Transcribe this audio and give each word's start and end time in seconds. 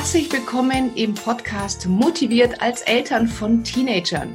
Herzlich 0.00 0.32
willkommen 0.32 0.96
im 0.96 1.14
Podcast 1.14 1.86
Motiviert 1.86 2.62
als 2.62 2.80
Eltern 2.80 3.28
von 3.28 3.62
Teenagern. 3.62 4.34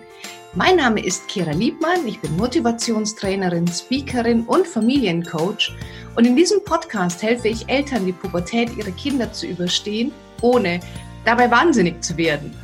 Mein 0.54 0.76
Name 0.76 1.04
ist 1.04 1.28
Kira 1.28 1.54
Liebmann, 1.54 2.08
ich 2.08 2.22
bin 2.22 2.38
Motivationstrainerin, 2.38 3.68
Speakerin 3.68 4.44
und 4.46 4.68
Familiencoach 4.68 5.76
und 6.16 6.28
in 6.28 6.36
diesem 6.36 6.64
Podcast 6.64 7.24
helfe 7.24 7.48
ich 7.48 7.68
Eltern, 7.68 8.06
die 8.06 8.12
Pubertät 8.12 8.78
ihrer 8.78 8.92
Kinder 8.92 9.34
zu 9.34 9.48
überstehen, 9.48 10.12
ohne 10.44 10.82
dabei 11.26 11.50
wahnsinnig 11.50 12.04
zu 12.04 12.16
werden. 12.16 12.56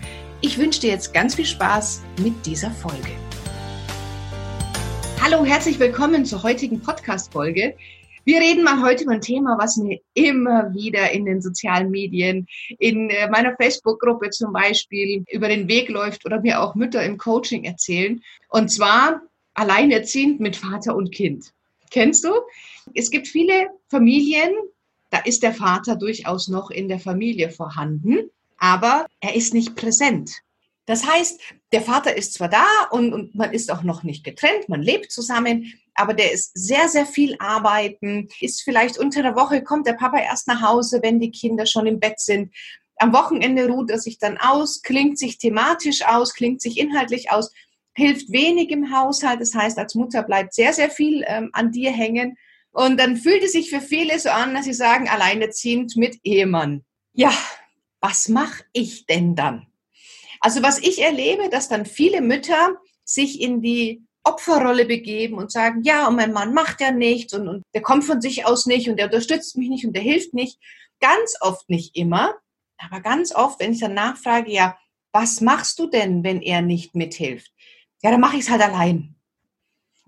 Ich 0.42 0.60
wünsche 0.60 0.82
dir 0.82 0.92
jetzt 0.92 1.11
ganz 1.11 1.33
viel 1.33 1.47
Spaß 1.47 2.04
mit 2.21 2.46
dieser 2.46 2.70
Folge. 2.70 3.14
Hallo, 5.20 5.43
herzlich 5.43 5.79
willkommen 5.79 6.24
zur 6.24 6.43
heutigen 6.43 6.79
Podcast-Folge. 6.79 7.74
Wir 8.24 8.39
reden 8.39 8.64
mal 8.64 8.84
heute 8.84 9.04
über 9.04 9.14
ein 9.14 9.21
Thema, 9.21 9.57
was 9.60 9.78
mir 9.78 10.00
immer 10.14 10.74
wieder 10.75 11.12
in 11.12 11.25
den 11.25 11.42
sozialen 11.42 11.89
Medien, 11.89 12.46
in 12.78 13.10
äh, 13.10 13.28
meiner 13.29 13.56
Facebook-Gruppe 13.56 14.29
zum 14.29 14.54
Beispiel 14.54 15.24
über 15.32 15.48
den 15.48 15.68
Weg 15.68 15.89
läuft 15.89 16.26
oder 16.26 16.39
mir 16.39 16.62
auch 16.62 16.76
Mütter 16.76 17.04
im 17.04 17.18
Coaching 17.18 17.64
erzählen. 17.64 18.21
Und 18.50 18.70
zwar 18.70 19.21
alleinerziehend 19.56 20.39
mit 20.39 20.56
Vater 20.56 20.96
und 20.96 21.12
Kind. 21.12 21.52
Kennst 21.89 22.24
du? 22.24 22.29
Es 22.93 23.10
gibt 23.10 23.28
viele 23.28 23.70
Familien, 23.89 24.51
da 25.10 25.20
ist 25.20 25.42
der 25.42 25.54
Vater 25.54 25.96
durchaus 25.96 26.48
noch 26.48 26.70
in 26.70 26.88
der 26.88 27.00
Familie 27.00 27.50
vorhanden, 27.50 28.29
aber 28.57 29.07
er 29.20 29.36
ist 29.36 29.54
nicht 29.54 29.76
präsent. 29.76 30.32
Das 30.86 31.06
heißt, 31.06 31.40
der 31.71 31.82
Vater 31.82 32.16
ist 32.16 32.34
zwar 32.34 32.50
da 32.50 32.66
und, 32.92 33.14
und 33.14 33.36
man 33.36 33.52
ist 33.53 33.72
auch 33.72 33.84
noch 33.84 34.03
nicht 34.03 34.23
getrennt, 34.23 34.67
man 34.67 34.81
lebt 34.81 35.12
zusammen, 35.12 35.73
aber 36.02 36.16
der 36.16 36.31
ist 36.31 36.52
sehr, 36.55 36.89
sehr 36.89 37.05
viel 37.05 37.36
arbeiten, 37.38 38.28
ist 38.39 38.64
vielleicht 38.64 38.97
unter 38.97 39.22
der 39.22 39.36
Woche, 39.36 39.64
kommt 39.64 39.86
der 39.86 39.94
Papa 39.94 40.17
erst 40.17 40.48
nach 40.48 40.62
Hause, 40.62 41.00
wenn 41.03 41.20
die 41.20 41.30
Kinder 41.30 41.67
schon 41.67 41.86
im 41.86 42.00
Bett 42.00 42.20
sind. 42.20 42.52
Am 42.98 43.14
Wochenende 43.14 43.67
ruht 43.70 43.92
er 43.92 44.00
sich 44.00 44.17
dann 44.17 44.39
aus, 44.39 44.81
klingt 44.81 45.20
sich 45.20 45.38
thematisch 45.38 46.03
aus, 46.06 46.34
klingt 46.34 46.59
sich 46.59 46.80
inhaltlich 46.80 47.30
aus, 47.30 47.52
hilft 47.94 48.31
wenig 48.31 48.72
im 48.72 48.92
Haushalt. 48.92 49.42
Das 49.42 49.53
heißt, 49.53 49.78
als 49.78 49.94
Mutter 49.94 50.23
bleibt 50.23 50.56
sehr, 50.56 50.73
sehr 50.73 50.89
viel 50.89 51.23
ähm, 51.28 51.52
an 51.53 51.72
dir 51.72 51.92
hängen. 51.92 52.36
Und 52.72 53.00
dann 53.00 53.16
fühlt 53.16 53.44
es 53.44 53.52
sich 53.52 53.70
für 53.70 53.81
viele 53.81 54.17
so 54.17 54.30
an, 54.30 54.56
dass 54.56 54.66
sie 54.66 54.73
sagen, 54.73 55.08
alleinerziehend 55.08 55.98
mit 55.98 56.17
Ehemann. 56.23 56.83
Ja, 57.14 57.33
was 58.00 58.28
mache 58.28 58.64
ich 58.73 59.06
denn 59.06 59.36
dann? 59.36 59.67
Also 60.39 60.64
was 60.64 60.80
ich 60.80 61.00
erlebe, 61.04 61.50
dass 61.50 61.70
dann 61.70 61.86
viele 61.86 62.22
Mütter 62.22 62.76
sich 63.04 63.39
in 63.39 63.61
die 63.61 64.04
Opferrolle 64.23 64.86
begeben 64.86 65.38
und 65.38 65.52
sagen, 65.52 65.81
ja, 65.83 66.08
und 66.08 66.16
mein 66.16 66.33
Mann 66.33 66.53
macht 66.53 66.81
ja 66.81 66.91
nichts 66.91 67.33
und, 67.33 67.47
und 67.47 67.64
der 67.73 67.81
kommt 67.81 68.03
von 68.03 68.22
sich 68.22 68.45
aus 68.45 68.66
nicht 68.66 68.88
und 68.88 68.97
der 68.97 69.08
unterstützt 69.08 69.58
mich 69.58 69.69
nicht 69.69 69.86
und 69.86 69.94
der 69.94 70.03
hilft 70.03 70.33
nicht. 70.33 70.59
Ganz 71.00 71.36
oft 71.41 71.67
nicht 71.69 71.95
immer, 71.95 72.36
aber 72.77 73.02
ganz 73.02 73.33
oft, 73.33 73.59
wenn 73.59 73.73
ich 73.73 73.80
dann 73.80 73.95
nachfrage, 73.95 74.52
ja, 74.52 74.77
was 75.11 75.42
machst 75.42 75.80
du 75.80 75.88
denn, 75.88 76.23
wenn 76.23 76.42
er 76.42 76.61
nicht 76.61 76.95
mithilft? 76.95 77.52
Ja, 78.03 78.11
dann 78.11 78.22
mache 78.22 78.38
ich 78.38 78.44
es 78.44 78.49
halt 78.49 78.61
allein. 78.61 79.16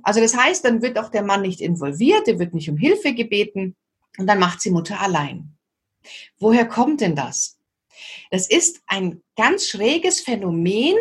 Also 0.03 0.19
das 0.19 0.35
heißt, 0.35 0.63
dann 0.65 0.81
wird 0.81 0.99
auch 0.99 1.09
der 1.09 1.23
Mann 1.23 1.41
nicht 1.41 1.61
involviert, 1.61 2.27
der 2.27 2.37
wird 2.37 2.53
nicht 2.53 2.69
um 2.69 2.77
Hilfe 2.77 3.13
gebeten 3.13 3.75
und 4.17 4.27
dann 4.27 4.39
macht 4.39 4.61
sie 4.61 4.71
Mutter 4.71 4.99
allein. 4.99 5.57
Woher 6.37 6.67
kommt 6.67 7.01
denn 7.01 7.15
das? 7.15 7.57
Das 8.31 8.49
ist 8.49 8.81
ein 8.87 9.21
ganz 9.35 9.67
schräges 9.67 10.21
Phänomen, 10.21 10.95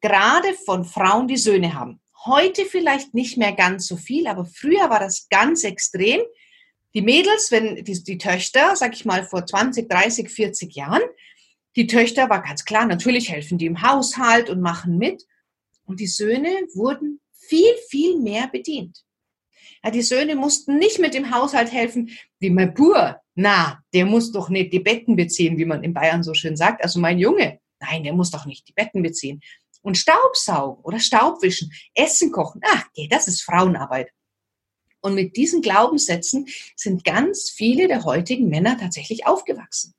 gerade 0.00 0.54
von 0.64 0.84
Frauen, 0.84 1.28
die 1.28 1.36
Söhne 1.36 1.74
haben. 1.74 2.00
Heute 2.26 2.64
vielleicht 2.64 3.14
nicht 3.14 3.36
mehr 3.36 3.52
ganz 3.52 3.86
so 3.86 3.96
viel, 3.96 4.26
aber 4.26 4.44
früher 4.44 4.90
war 4.90 4.98
das 4.98 5.28
ganz 5.28 5.62
extrem. 5.62 6.20
Die 6.92 7.02
Mädels, 7.02 7.52
wenn 7.52 7.84
die, 7.84 8.02
die 8.02 8.18
Töchter, 8.18 8.74
sag 8.74 8.94
ich 8.94 9.04
mal 9.04 9.24
vor 9.24 9.46
20, 9.46 9.88
30, 9.88 10.28
40 10.28 10.74
Jahren, 10.74 11.02
die 11.76 11.86
Töchter 11.86 12.28
war 12.28 12.42
ganz 12.42 12.64
klar, 12.64 12.86
natürlich 12.86 13.30
helfen 13.30 13.58
die 13.58 13.66
im 13.66 13.82
Haushalt 13.82 14.50
und 14.50 14.60
machen 14.60 14.98
mit. 14.98 15.24
Und 15.84 16.00
die 16.00 16.06
Söhne 16.06 16.48
wurden 16.74 17.20
viel, 17.32 17.74
viel 17.88 18.18
mehr 18.18 18.48
bedient. 18.48 19.04
Ja, 19.84 19.90
die 19.90 20.02
Söhne 20.02 20.34
mussten 20.34 20.78
nicht 20.78 20.98
mit 20.98 21.14
dem 21.14 21.30
Haushalt 21.30 21.70
helfen, 21.70 22.10
wie 22.40 22.50
mein 22.50 22.74
Pur. 22.74 23.20
Na, 23.34 23.80
der 23.92 24.06
muss 24.06 24.32
doch 24.32 24.48
nicht 24.48 24.72
die 24.72 24.80
Betten 24.80 25.14
beziehen, 25.14 25.58
wie 25.58 25.64
man 25.64 25.84
in 25.84 25.94
Bayern 25.94 26.24
so 26.24 26.34
schön 26.34 26.56
sagt. 26.56 26.82
Also 26.82 26.98
mein 26.98 27.18
Junge, 27.18 27.60
nein, 27.78 28.02
der 28.02 28.14
muss 28.14 28.30
doch 28.30 28.46
nicht 28.46 28.66
die 28.66 28.72
Betten 28.72 29.02
beziehen 29.02 29.42
und 29.86 29.96
Staubsaugen 29.96 30.82
oder 30.82 30.98
Staubwischen, 30.98 31.70
Essen 31.94 32.32
kochen, 32.32 32.60
ach, 32.64 32.86
das 33.08 33.28
ist 33.28 33.42
Frauenarbeit. 33.42 34.10
Und 35.00 35.14
mit 35.14 35.36
diesen 35.36 35.62
Glaubenssätzen 35.62 36.48
sind 36.74 37.04
ganz 37.04 37.50
viele 37.50 37.86
der 37.86 38.04
heutigen 38.04 38.48
Männer 38.48 38.76
tatsächlich 38.76 39.26
aufgewachsen. 39.26 39.94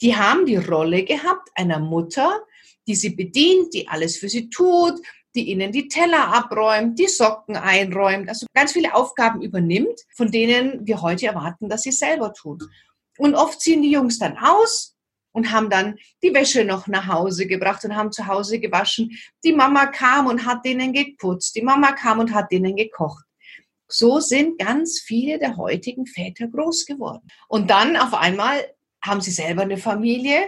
Die 0.00 0.16
haben 0.16 0.46
die 0.46 0.56
Rolle 0.56 1.04
gehabt 1.04 1.50
einer 1.54 1.78
Mutter, 1.78 2.40
die 2.88 2.94
sie 2.94 3.10
bedient, 3.10 3.74
die 3.74 3.88
alles 3.88 4.16
für 4.16 4.30
sie 4.30 4.48
tut, 4.48 4.94
die 5.34 5.50
ihnen 5.50 5.70
die 5.70 5.88
Teller 5.88 6.28
abräumt, 6.28 6.98
die 6.98 7.06
Socken 7.06 7.56
einräumt, 7.56 8.30
also 8.30 8.46
ganz 8.54 8.72
viele 8.72 8.94
Aufgaben 8.94 9.42
übernimmt, 9.42 10.00
von 10.14 10.30
denen 10.30 10.86
wir 10.86 11.02
heute 11.02 11.26
erwarten, 11.26 11.68
dass 11.68 11.82
sie 11.82 11.92
selber 11.92 12.32
tun. 12.32 12.58
Und 13.18 13.34
oft 13.34 13.60
ziehen 13.60 13.82
die 13.82 13.90
Jungs 13.90 14.18
dann 14.18 14.38
aus 14.38 14.96
und 15.32 15.52
haben 15.52 15.70
dann 15.70 15.96
die 16.22 16.34
Wäsche 16.34 16.64
noch 16.64 16.86
nach 16.86 17.06
Hause 17.06 17.46
gebracht 17.46 17.84
und 17.84 17.96
haben 17.96 18.12
zu 18.12 18.26
Hause 18.26 18.58
gewaschen. 18.58 19.16
Die 19.44 19.52
Mama 19.52 19.86
kam 19.86 20.26
und 20.26 20.44
hat 20.44 20.64
denen 20.64 20.92
geputzt. 20.92 21.54
Die 21.54 21.62
Mama 21.62 21.92
kam 21.92 22.18
und 22.18 22.34
hat 22.34 22.50
denen 22.50 22.76
gekocht. 22.76 23.24
So 23.88 24.20
sind 24.20 24.58
ganz 24.58 25.00
viele 25.00 25.38
der 25.38 25.56
heutigen 25.56 26.06
Väter 26.06 26.46
groß 26.46 26.86
geworden. 26.86 27.26
Und 27.48 27.70
dann 27.70 27.96
auf 27.96 28.14
einmal 28.14 28.64
haben 29.02 29.20
sie 29.20 29.32
selber 29.32 29.62
eine 29.62 29.78
Familie 29.78 30.40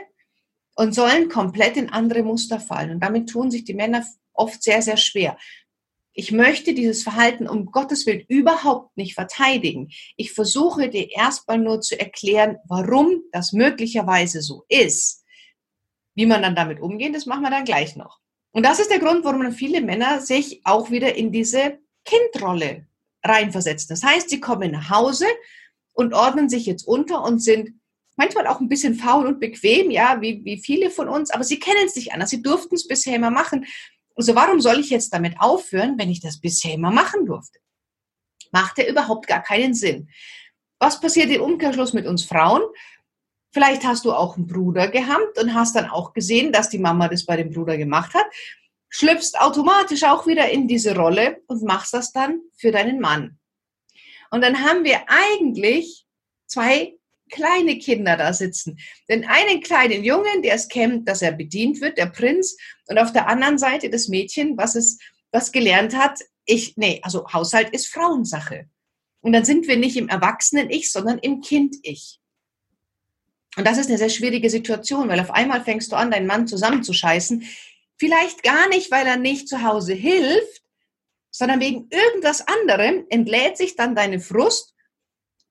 und 0.77 0.95
sollen 0.95 1.29
komplett 1.29 1.77
in 1.77 1.91
andere 1.91 2.23
Muster 2.23 2.61
fallen. 2.61 2.93
Und 2.93 3.01
damit 3.01 3.31
tun 3.31 3.51
sich 3.51 3.65
die 3.65 3.75
Männer 3.75 4.05
oft 4.33 4.63
sehr, 4.63 4.83
sehr 4.83 4.97
schwer. 4.97 5.37
Ich 6.15 6.31
möchte 6.31 6.75
dieses 6.75 7.03
Verhalten 7.03 7.49
um 7.49 7.67
Gottes 7.67 8.07
Willen 8.07 8.25
überhaupt 8.29 8.97
nicht 8.97 9.15
verteidigen. 9.15 9.91
Ich 10.17 10.33
versuche 10.33 10.89
dir 10.89 11.11
erstmal 11.11 11.59
nur 11.59 11.81
zu 11.81 11.99
erklären, 11.99 12.59
warum 12.69 13.23
das 13.33 13.53
möglicherweise 13.53 14.43
so 14.43 14.65
ist. 14.69 15.25
Wie 16.15 16.27
man 16.27 16.43
dann 16.43 16.55
damit 16.55 16.81
umgeht, 16.81 17.15
das 17.15 17.25
machen 17.25 17.43
wir 17.43 17.51
dann 17.51 17.65
gleich 17.65 17.97
noch. 17.97 18.19
Und 18.53 18.65
das 18.67 18.79
ist 18.79 18.91
der 18.91 18.99
Grund, 18.99 19.25
warum 19.25 19.51
viele 19.53 19.81
Männer 19.81 20.21
sich 20.21 20.61
auch 20.65 20.91
wieder 20.91 21.15
in 21.15 21.33
diese 21.33 21.79
Kindrolle 22.05 22.87
reinversetzen. 23.25 23.89
Das 23.89 24.03
heißt, 24.03 24.29
sie 24.29 24.41
kommen 24.41 24.73
nach 24.73 24.91
Hause 24.91 25.27
und 25.95 26.13
ordnen 26.13 26.51
sich 26.51 26.67
jetzt 26.67 26.87
unter 26.87 27.23
und 27.25 27.39
sind 27.39 27.81
manchmal 28.17 28.47
auch 28.47 28.61
ein 28.61 28.69
bisschen 28.69 28.95
faul 28.95 29.27
und 29.27 29.41
bequem, 29.41 29.91
ja, 29.91 30.21
wie, 30.21 30.45
wie 30.45 30.59
viele 30.59 30.91
von 30.91 31.09
uns, 31.09 31.31
aber 31.31 31.45
sie 31.45 31.59
kennen 31.59 31.87
es 31.87 31.97
nicht 31.97 32.13
anders. 32.13 32.31
Sie 32.31 32.43
durften 32.43 32.75
es 32.75 32.87
bisher 32.87 33.17
immer 33.17 33.31
machen. 33.31 33.65
Also 34.15 34.35
warum 34.35 34.61
soll 34.61 34.81
ich 34.81 34.91
jetzt 34.91 35.13
damit 35.13 35.35
aufhören, 35.39 35.99
wenn 35.99 36.11
ich 36.11 36.21
das 36.21 36.41
bisher 36.41 36.75
immer 36.75 36.91
machen 36.91 37.27
durfte? 37.27 37.59
Macht 38.51 38.79
ja 38.79 38.87
überhaupt 38.87 39.27
gar 39.27 39.43
keinen 39.43 39.75
Sinn. 39.75 40.09
Was 40.79 41.01
passiert 41.01 41.31
im 41.31 41.43
Umkehrschluss 41.43 41.93
mit 41.93 42.07
uns 42.07 42.25
Frauen? 42.25 42.63
Vielleicht 43.53 43.85
hast 43.85 44.05
du 44.05 44.13
auch 44.13 44.37
einen 44.37 44.47
Bruder 44.47 44.89
gehabt 44.89 45.39
und 45.39 45.55
hast 45.55 45.77
dann 45.77 45.89
auch 45.89 46.13
gesehen, 46.13 46.53
dass 46.53 46.71
die 46.71 46.79
Mama 46.79 47.09
das 47.09 47.27
bei 47.27 47.37
dem 47.37 47.51
Bruder 47.51 47.77
gemacht 47.77 48.15
hat, 48.15 48.27
schlüpfst 48.89 49.39
automatisch 49.39 50.05
auch 50.05 50.27
wieder 50.27 50.51
in 50.51 50.69
diese 50.69 50.97
Rolle 50.97 51.43
und 51.47 51.63
machst 51.63 51.95
das 51.95 52.13
dann 52.13 52.41
für 52.57 52.73
deinen 52.73 53.01
Mann. 53.01 53.39
Und 54.31 54.43
dann 54.43 54.65
haben 54.65 54.85
wir 54.85 55.03
eigentlich 55.09 56.07
zwei 56.47 56.95
kleine 57.33 57.79
Kinder 57.79 58.17
da 58.17 58.33
sitzen. 58.33 58.79
Den 59.09 59.25
einen 59.25 59.61
kleinen 59.61 60.05
Jungen, 60.05 60.43
der 60.43 60.55
es 60.55 60.69
kennt, 60.69 61.09
dass 61.09 61.23
er 61.23 61.33
bedient 61.33 61.81
wird, 61.81 61.99
der 61.99 62.07
Prinz, 62.07 62.57
und 62.87 62.99
auf 62.99 63.13
der 63.13 63.27
anderen 63.27 63.59
Seite 63.59 63.91
das 63.91 64.07
Mädchen, 64.07 64.57
was 64.57 64.77
es, 64.77 64.99
was 65.33 65.51
gelernt 65.51 65.97
hat, 65.97 66.21
ich, 66.45 66.77
nee, 66.77 67.01
also 67.03 67.27
Haushalt 67.33 67.71
ist 67.71 67.89
Frauensache. 67.89 68.67
Und 69.21 69.33
dann 69.33 69.45
sind 69.45 69.67
wir 69.67 69.77
nicht 69.77 69.97
im 69.97 70.09
Erwachsenen-Ich, 70.09 70.93
sondern 70.93 71.19
im 71.19 71.41
Kind-Ich. 71.41 72.21
Und 73.57 73.67
das 73.67 73.79
ist 73.79 73.89
eine 73.89 73.99
sehr 73.99 74.09
schwierige 74.09 74.51
Situation, 74.51 75.09
weil 75.09 75.21
auf 75.21 75.31
einmal 75.31 75.63
fängst 75.63 75.93
du 75.93 75.97
an, 75.97 76.11
deinen 76.11 76.27
Mann 76.27 76.47
zusammenzuscheißen. 76.47 77.47
Vielleicht 77.99 78.43
gar 78.43 78.69
nicht, 78.69 78.91
weil 78.91 79.07
er 79.07 79.17
nicht 79.17 79.49
zu 79.49 79.63
Hause 79.63 79.95
hilft, 79.95 80.63
sondern 81.31 81.61
wegen 81.61 81.89
irgendwas 81.91 82.47
anderem 82.47 83.07
entlädt 83.09 83.57
sich 83.57 83.77
dann 83.77 83.95
deine 83.95 84.21
Frust 84.21 84.75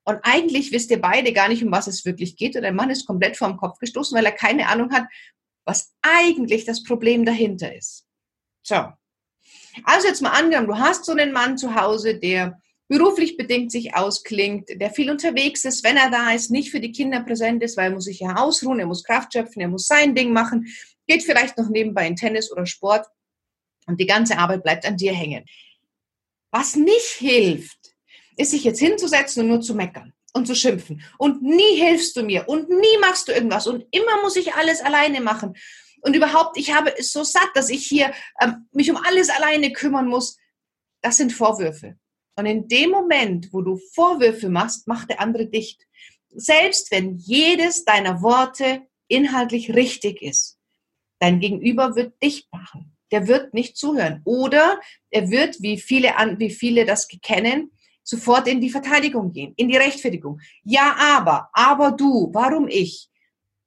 und 0.04 0.18
eigentlich 0.22 0.72
wisst 0.72 0.90
ihr 0.90 1.00
beide 1.00 1.32
gar 1.32 1.48
nicht, 1.48 1.64
um 1.64 1.70
was 1.70 1.86
es 1.86 2.04
wirklich 2.04 2.36
geht. 2.36 2.56
Und 2.56 2.62
der 2.62 2.72
Mann 2.72 2.90
ist 2.90 3.06
komplett 3.06 3.40
den 3.40 3.56
Kopf 3.56 3.78
gestoßen, 3.78 4.16
weil 4.16 4.24
er 4.24 4.32
keine 4.32 4.68
Ahnung 4.68 4.92
hat, 4.92 5.06
was 5.64 5.94
eigentlich 6.02 6.64
das 6.64 6.82
Problem 6.82 7.24
dahinter 7.24 7.74
ist. 7.74 8.04
So. 8.62 8.88
Also 9.84 10.08
jetzt 10.08 10.22
mal 10.22 10.30
angenommen, 10.30 10.66
du 10.66 10.78
hast 10.78 11.04
so 11.04 11.12
einen 11.12 11.32
Mann 11.32 11.56
zu 11.56 11.74
Hause, 11.74 12.18
der 12.18 12.60
beruflich 12.88 13.36
bedingt 13.36 13.72
sich 13.72 13.94
ausklingt, 13.94 14.68
der 14.68 14.90
viel 14.90 15.10
unterwegs 15.10 15.64
ist, 15.64 15.82
wenn 15.82 15.96
er 15.96 16.10
da 16.10 16.32
ist, 16.32 16.50
nicht 16.50 16.70
für 16.70 16.80
die 16.80 16.92
Kinder 16.92 17.20
präsent 17.20 17.62
ist, 17.62 17.76
weil 17.76 17.90
er 17.90 17.94
muss 17.94 18.04
sich 18.04 18.20
ja 18.20 18.36
ausruhen, 18.36 18.80
er 18.80 18.86
muss 18.86 19.04
Kraft 19.04 19.32
schöpfen, 19.32 19.62
er 19.62 19.68
muss 19.68 19.86
sein 19.86 20.14
Ding 20.14 20.32
machen, 20.32 20.66
geht 21.06 21.22
vielleicht 21.22 21.56
noch 21.56 21.70
nebenbei 21.70 22.06
in 22.06 22.16
Tennis 22.16 22.52
oder 22.52 22.66
Sport 22.66 23.06
und 23.86 23.98
die 23.98 24.06
ganze 24.06 24.36
Arbeit 24.36 24.62
bleibt 24.62 24.84
an 24.84 24.96
dir 24.96 25.14
hängen. 25.14 25.44
Was 26.50 26.76
nicht 26.76 27.16
hilft, 27.18 27.81
ist 28.36 28.50
sich 28.50 28.64
jetzt 28.64 28.80
hinzusetzen 28.80 29.42
und 29.42 29.48
nur 29.48 29.60
zu 29.60 29.74
meckern. 29.74 30.12
und 30.32 30.46
zu 30.46 30.54
schimpfen. 30.54 31.02
Und 31.18 31.42
nie 31.42 31.76
hilfst 31.76 32.16
du 32.16 32.22
mir 32.22 32.48
und 32.48 32.68
nie 32.68 32.98
machst 33.00 33.28
du 33.28 33.32
irgendwas 33.32 33.66
und 33.66 33.84
immer 33.90 34.22
muss 34.22 34.36
ich 34.36 34.54
alles 34.54 34.80
alleine 34.80 35.20
machen. 35.20 35.54
Und 36.00 36.16
überhaupt, 36.16 36.56
ich 36.58 36.74
habe 36.74 36.96
es 36.98 37.12
so 37.12 37.22
satt, 37.22 37.50
dass 37.54 37.70
ich 37.70 37.86
hier 37.86 38.12
ähm, 38.40 38.66
mich 38.72 38.90
um 38.90 38.96
alles 38.96 39.30
alleine 39.30 39.72
kümmern 39.72 40.08
muss. 40.08 40.36
Das 41.00 41.16
sind 41.16 41.32
Vorwürfe. 41.32 41.96
Und 42.34 42.46
in 42.46 42.66
dem 42.66 42.90
Moment, 42.90 43.52
wo 43.52 43.60
du 43.60 43.78
Vorwürfe 43.94 44.48
machst, 44.48 44.88
macht 44.88 45.10
der 45.10 45.20
andere 45.20 45.46
dicht. 45.46 45.86
Selbst 46.30 46.90
wenn 46.90 47.18
jedes 47.18 47.84
deiner 47.84 48.22
Worte 48.22 48.82
inhaltlich 49.06 49.74
richtig 49.74 50.22
ist, 50.22 50.58
dein 51.20 51.38
Gegenüber 51.40 51.94
wird 51.94 52.20
dicht 52.22 52.50
machen. 52.52 52.96
Der 53.12 53.28
wird 53.28 53.52
nicht 53.52 53.76
zuhören. 53.76 54.22
Oder 54.24 54.80
er 55.10 55.30
wird, 55.30 55.60
wie 55.60 55.78
viele, 55.78 56.08
wie 56.38 56.50
viele 56.50 56.86
das 56.86 57.06
kennen, 57.22 57.70
sofort 58.02 58.48
in 58.48 58.60
die 58.60 58.70
Verteidigung 58.70 59.32
gehen, 59.32 59.54
in 59.56 59.68
die 59.68 59.76
Rechtfertigung. 59.76 60.40
Ja, 60.64 60.96
aber, 60.98 61.50
aber 61.52 61.92
du, 61.92 62.30
warum 62.32 62.68
ich? 62.68 63.08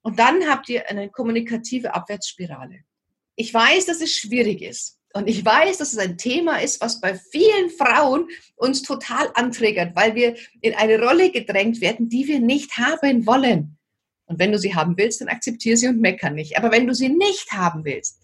Und 0.02 0.20
dann 0.20 0.48
habt 0.48 0.70
ihr 0.70 0.90
eine 0.90 1.10
kommunikative 1.10 1.94
Abwärtsspirale. 1.94 2.82
Ich 3.36 3.54
weiß, 3.54 3.86
dass 3.86 4.02
es 4.02 4.14
schwierig 4.14 4.62
ist. 4.62 5.00
Und 5.14 5.30
ich 5.30 5.46
weiß, 5.46 5.78
dass 5.78 5.94
es 5.94 5.98
ein 5.98 6.18
Thema 6.18 6.58
ist, 6.58 6.82
was 6.82 7.00
bei 7.00 7.16
vielen 7.16 7.70
Frauen 7.70 8.28
uns 8.58 8.82
total 8.82 9.30
anträgert, 9.34 9.96
weil 9.96 10.14
wir 10.14 10.36
in 10.60 10.76
eine 10.76 11.02
Rolle 11.02 11.31
gedrängt 11.31 11.80
werden, 11.80 12.10
die 12.10 12.28
wir 12.28 12.42
nicht 12.42 12.78
haben 12.78 13.26
wollen. 13.26 13.78
Und 14.26 14.40
wenn 14.40 14.52
du 14.52 14.60
sie 14.60 14.76
haben 14.76 14.98
willst, 14.98 15.22
dann 15.22 15.30
akzeptiere 15.30 15.78
sie 15.78 15.88
und 15.88 16.02
mecker 16.02 16.31
nicht. 16.31 16.58
Aber 16.58 16.72
wenn 16.72 16.86
du 16.86 16.94
sie 16.94 17.10
nicht 17.10 17.52
haben 17.52 17.86
willst, 17.86 18.20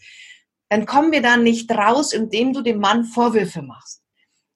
dann 0.67 0.85
kommen 0.85 1.11
wir 1.11 1.21
da 1.21 1.37
nicht 1.37 1.71
raus, 1.71 2.13
indem 2.13 2.53
du 2.53 2.61
dem 2.61 2.79
Mann 2.79 3.05
Vorwürfe 3.05 3.61
machst, 3.61 4.01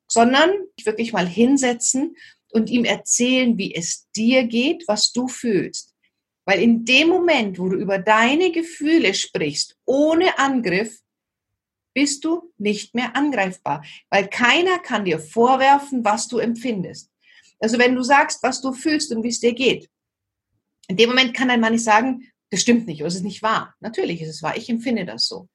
sondern 0.07 0.51
wirklich 0.83 1.13
mal 1.13 1.27
hinsetzen 1.27 2.15
und 2.51 2.69
ihm 2.69 2.85
erzählen, 2.85 3.57
wie 3.57 3.75
es 3.75 4.09
dir 4.15 4.45
geht, 4.45 4.87
was 4.87 5.11
du 5.11 5.27
fühlst. 5.27 5.93
Weil 6.45 6.61
in 6.61 6.85
dem 6.85 7.09
Moment, 7.09 7.57
wo 7.59 7.69
du 7.69 7.77
über 7.77 7.97
deine 7.97 8.51
Gefühle 8.51 9.13
sprichst, 9.13 9.77
ohne 9.85 10.37
Angriff, 10.37 10.99
bist 11.93 12.25
du 12.25 12.53
nicht 12.57 12.93
mehr 12.93 13.15
angreifbar, 13.15 13.83
weil 14.09 14.27
keiner 14.27 14.79
kann 14.79 15.05
dir 15.05 15.17
vorwerfen, 15.17 16.03
was 16.03 16.27
du 16.27 16.37
empfindest. 16.37 17.09
Also 17.59 17.79
wenn 17.79 17.95
du 17.95 18.03
sagst, 18.03 18.43
was 18.43 18.61
du 18.61 18.73
fühlst 18.73 19.11
und 19.11 19.23
wie 19.23 19.29
es 19.29 19.39
dir 19.39 19.53
geht, 19.53 19.89
in 20.87 20.97
dem 20.97 21.09
Moment 21.09 21.33
kann 21.33 21.49
ein 21.49 21.61
Mann 21.61 21.71
nicht 21.73 21.83
sagen, 21.83 22.29
das 22.51 22.61
stimmt 22.61 22.85
nicht 22.85 23.01
oder 23.01 23.07
es 23.07 23.15
ist 23.15 23.23
nicht 23.23 23.41
wahr. 23.41 23.75
Natürlich 23.79 24.21
ist 24.21 24.29
es 24.29 24.43
wahr, 24.43 24.55
ich 24.55 24.69
empfinde 24.69 25.05
das 25.05 25.27
so. 25.27 25.47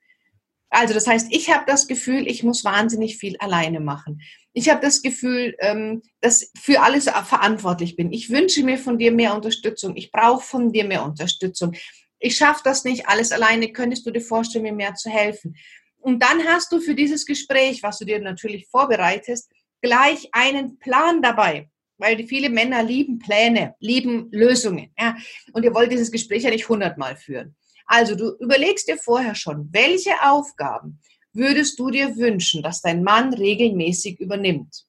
Also 0.70 0.94
das 0.94 1.06
heißt, 1.06 1.28
ich 1.30 1.52
habe 1.52 1.64
das 1.66 1.88
Gefühl, 1.88 2.28
ich 2.28 2.44
muss 2.44 2.64
wahnsinnig 2.64 3.18
viel 3.18 3.36
alleine 3.38 3.80
machen. 3.80 4.22
Ich 4.52 4.68
habe 4.68 4.80
das 4.80 5.02
Gefühl, 5.02 5.56
ähm, 5.58 6.02
dass 6.20 6.50
für 6.60 6.80
alles 6.80 7.04
verantwortlich 7.04 7.96
bin. 7.96 8.12
Ich 8.12 8.30
wünsche 8.30 8.64
mir 8.64 8.78
von 8.78 8.98
dir 8.98 9.12
mehr 9.12 9.34
Unterstützung. 9.34 9.96
Ich 9.96 10.12
brauche 10.12 10.44
von 10.44 10.72
dir 10.72 10.84
mehr 10.84 11.04
Unterstützung. 11.04 11.74
Ich 12.20 12.36
schaffe 12.36 12.62
das 12.64 12.84
nicht 12.84 13.08
alles 13.08 13.32
alleine. 13.32 13.72
Könntest 13.72 14.06
du 14.06 14.12
dir 14.12 14.20
vorstellen, 14.20 14.62
mir 14.62 14.72
mehr 14.72 14.94
zu 14.94 15.10
helfen? 15.10 15.56
Und 15.98 16.22
dann 16.22 16.44
hast 16.46 16.72
du 16.72 16.80
für 16.80 16.94
dieses 16.94 17.26
Gespräch, 17.26 17.82
was 17.82 17.98
du 17.98 18.04
dir 18.04 18.20
natürlich 18.20 18.66
vorbereitest, 18.68 19.50
gleich 19.82 20.28
einen 20.32 20.78
Plan 20.78 21.20
dabei. 21.20 21.68
Weil 21.98 22.26
viele 22.26 22.48
Männer 22.48 22.82
lieben 22.82 23.18
Pläne, 23.18 23.74
lieben 23.80 24.28
Lösungen. 24.30 24.92
Ja? 24.98 25.16
Und 25.52 25.64
ihr 25.64 25.74
wollt 25.74 25.92
dieses 25.92 26.10
Gespräch 26.10 26.44
ja 26.44 26.50
nicht 26.50 26.68
hundertmal 26.68 27.16
führen. 27.16 27.56
Also 27.90 28.14
du 28.14 28.36
überlegst 28.38 28.86
dir 28.86 28.96
vorher 28.96 29.34
schon, 29.34 29.68
welche 29.72 30.12
Aufgaben 30.22 31.00
würdest 31.32 31.78
du 31.78 31.90
dir 31.90 32.16
wünschen, 32.16 32.62
dass 32.62 32.82
dein 32.82 33.02
Mann 33.02 33.34
regelmäßig 33.34 34.20
übernimmt? 34.20 34.86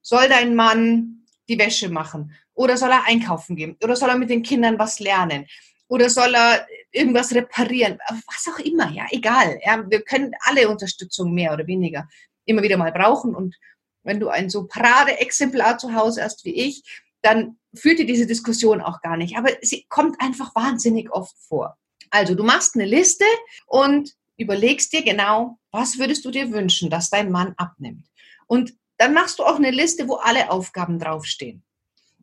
Soll 0.00 0.28
dein 0.28 0.54
Mann 0.54 1.26
die 1.48 1.58
Wäsche 1.58 1.90
machen? 1.90 2.32
Oder 2.54 2.76
soll 2.76 2.90
er 2.90 3.04
einkaufen 3.04 3.56
gehen? 3.56 3.76
Oder 3.82 3.96
soll 3.96 4.08
er 4.08 4.16
mit 4.16 4.30
den 4.30 4.42
Kindern 4.42 4.78
was 4.78 4.98
lernen? 4.98 5.46
oder 5.92 6.08
soll 6.08 6.34
er 6.34 6.66
irgendwas 6.90 7.34
reparieren? 7.34 7.98
Was 8.08 8.48
auch 8.50 8.58
immer, 8.60 8.90
ja, 8.92 9.04
egal. 9.10 9.60
Ja, 9.62 9.84
wir 9.90 10.00
können 10.00 10.32
alle 10.40 10.70
Unterstützung 10.70 11.34
mehr 11.34 11.52
oder 11.52 11.66
weniger 11.66 12.08
immer 12.46 12.62
wieder 12.62 12.78
mal 12.78 12.92
brauchen. 12.92 13.34
Und 13.34 13.58
wenn 14.02 14.18
du 14.18 14.30
ein 14.30 14.48
so 14.48 14.66
Parade-Exemplar 14.66 15.76
zu 15.76 15.92
Hause 15.92 16.24
hast 16.24 16.46
wie 16.46 16.54
ich, 16.54 16.82
dann 17.20 17.58
führt 17.74 17.98
dir 17.98 18.06
diese 18.06 18.26
Diskussion 18.26 18.80
auch 18.80 19.02
gar 19.02 19.18
nicht. 19.18 19.36
Aber 19.36 19.50
sie 19.60 19.84
kommt 19.90 20.18
einfach 20.18 20.54
wahnsinnig 20.54 21.12
oft 21.12 21.36
vor. 21.46 21.76
Also 22.12 22.34
du 22.34 22.44
machst 22.44 22.74
eine 22.74 22.84
Liste 22.84 23.24
und 23.66 24.12
überlegst 24.36 24.92
dir 24.92 25.02
genau, 25.02 25.58
was 25.70 25.98
würdest 25.98 26.24
du 26.26 26.30
dir 26.30 26.52
wünschen, 26.52 26.90
dass 26.90 27.08
dein 27.08 27.30
Mann 27.30 27.54
abnimmt. 27.56 28.04
Und 28.46 28.74
dann 28.98 29.14
machst 29.14 29.38
du 29.38 29.44
auch 29.44 29.56
eine 29.56 29.70
Liste, 29.70 30.06
wo 30.08 30.16
alle 30.16 30.50
Aufgaben 30.50 30.98
draufstehen. 30.98 31.62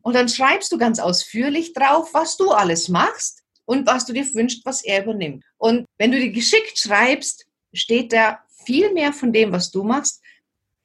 Und 0.00 0.14
dann 0.14 0.28
schreibst 0.28 0.70
du 0.70 0.78
ganz 0.78 1.00
ausführlich 1.00 1.72
drauf, 1.72 2.14
was 2.14 2.36
du 2.36 2.52
alles 2.52 2.88
machst 2.88 3.42
und 3.64 3.86
was 3.86 4.06
du 4.06 4.12
dir 4.12 4.32
wünschst, 4.32 4.64
was 4.64 4.84
er 4.84 5.02
übernimmt. 5.02 5.44
Und 5.58 5.86
wenn 5.98 6.12
du 6.12 6.20
dir 6.20 6.30
geschickt 6.30 6.78
schreibst, 6.78 7.46
steht 7.72 8.12
da 8.12 8.38
viel 8.64 8.92
mehr 8.92 9.12
von 9.12 9.32
dem, 9.32 9.50
was 9.50 9.72
du 9.72 9.82
machst 9.82 10.22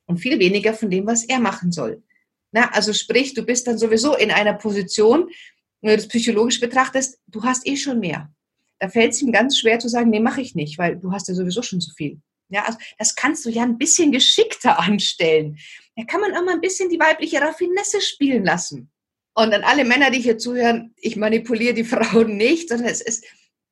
und 0.07 0.17
viel 0.17 0.39
weniger 0.39 0.73
von 0.73 0.89
dem, 0.89 1.05
was 1.05 1.23
er 1.25 1.39
machen 1.39 1.71
soll. 1.71 2.01
Na, 2.51 2.71
also 2.71 2.91
sprich, 2.91 3.35
du 3.35 3.43
bist 3.43 3.67
dann 3.67 3.77
sowieso 3.77 4.15
in 4.15 4.31
einer 4.31 4.53
Position, 4.53 5.29
wenn 5.81 5.91
du 5.91 5.97
das 5.97 6.07
psychologisch 6.07 6.59
betrachtest, 6.59 7.19
du 7.27 7.43
hast 7.43 7.67
eh 7.67 7.77
schon 7.77 7.99
mehr. 7.99 8.31
Da 8.79 8.89
fällt 8.89 9.13
es 9.13 9.21
ihm 9.21 9.31
ganz 9.31 9.57
schwer 9.57 9.79
zu 9.79 9.87
sagen, 9.87 10.09
nee, 10.09 10.19
mache 10.19 10.41
ich 10.41 10.55
nicht, 10.55 10.77
weil 10.77 10.97
du 10.97 11.11
hast 11.11 11.27
ja 11.27 11.33
sowieso 11.33 11.61
schon 11.61 11.81
zu 11.81 11.91
viel. 11.93 12.19
Ja, 12.49 12.63
also 12.65 12.77
das 12.97 13.15
kannst 13.15 13.45
du 13.45 13.49
ja 13.49 13.63
ein 13.63 13.77
bisschen 13.77 14.11
geschickter 14.11 14.79
anstellen. 14.79 15.57
Da 15.95 16.03
kann 16.03 16.21
man 16.21 16.35
auch 16.35 16.43
mal 16.43 16.55
ein 16.55 16.61
bisschen 16.61 16.89
die 16.89 16.99
weibliche 16.99 17.41
Raffinesse 17.41 18.01
spielen 18.01 18.43
lassen. 18.43 18.91
Und 19.33 19.53
an 19.53 19.63
alle 19.63 19.83
Männer, 19.83 20.11
die 20.11 20.21
hier 20.21 20.37
zuhören, 20.37 20.93
ich 20.97 21.15
manipuliere 21.15 21.73
die 21.73 21.83
Frauen 21.85 22.37
nicht, 22.37 22.69
sondern 22.69 22.87
es 22.87 23.01
ist, 23.01 23.25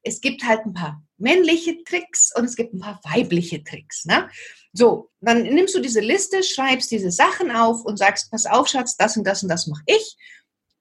es 0.04 0.20
gibt 0.20 0.44
halt 0.44 0.66
ein 0.66 0.74
paar 0.74 1.04
männliche 1.18 1.82
Tricks 1.84 2.32
und 2.36 2.46
es 2.46 2.56
gibt 2.56 2.74
ein 2.74 2.82
paar 2.82 3.00
weibliche 3.04 3.64
Tricks. 3.64 4.06
Ne? 4.06 4.30
So, 4.74 5.10
dann 5.22 5.44
nimmst 5.44 5.76
du 5.76 5.80
diese 5.80 6.02
Liste, 6.02 6.44
schreibst 6.44 6.92
diese 6.92 7.12
Sachen 7.12 7.52
auf 7.52 7.86
und 7.86 7.98
sagst, 7.98 8.30
pass 8.32 8.46
auf, 8.46 8.68
Schatz, 8.68 8.98
das 8.98 9.16
und 9.16 9.24
das 9.26 9.44
und 9.44 9.50
das 9.50 9.68
mache 9.68 9.84
ich. 9.86 10.18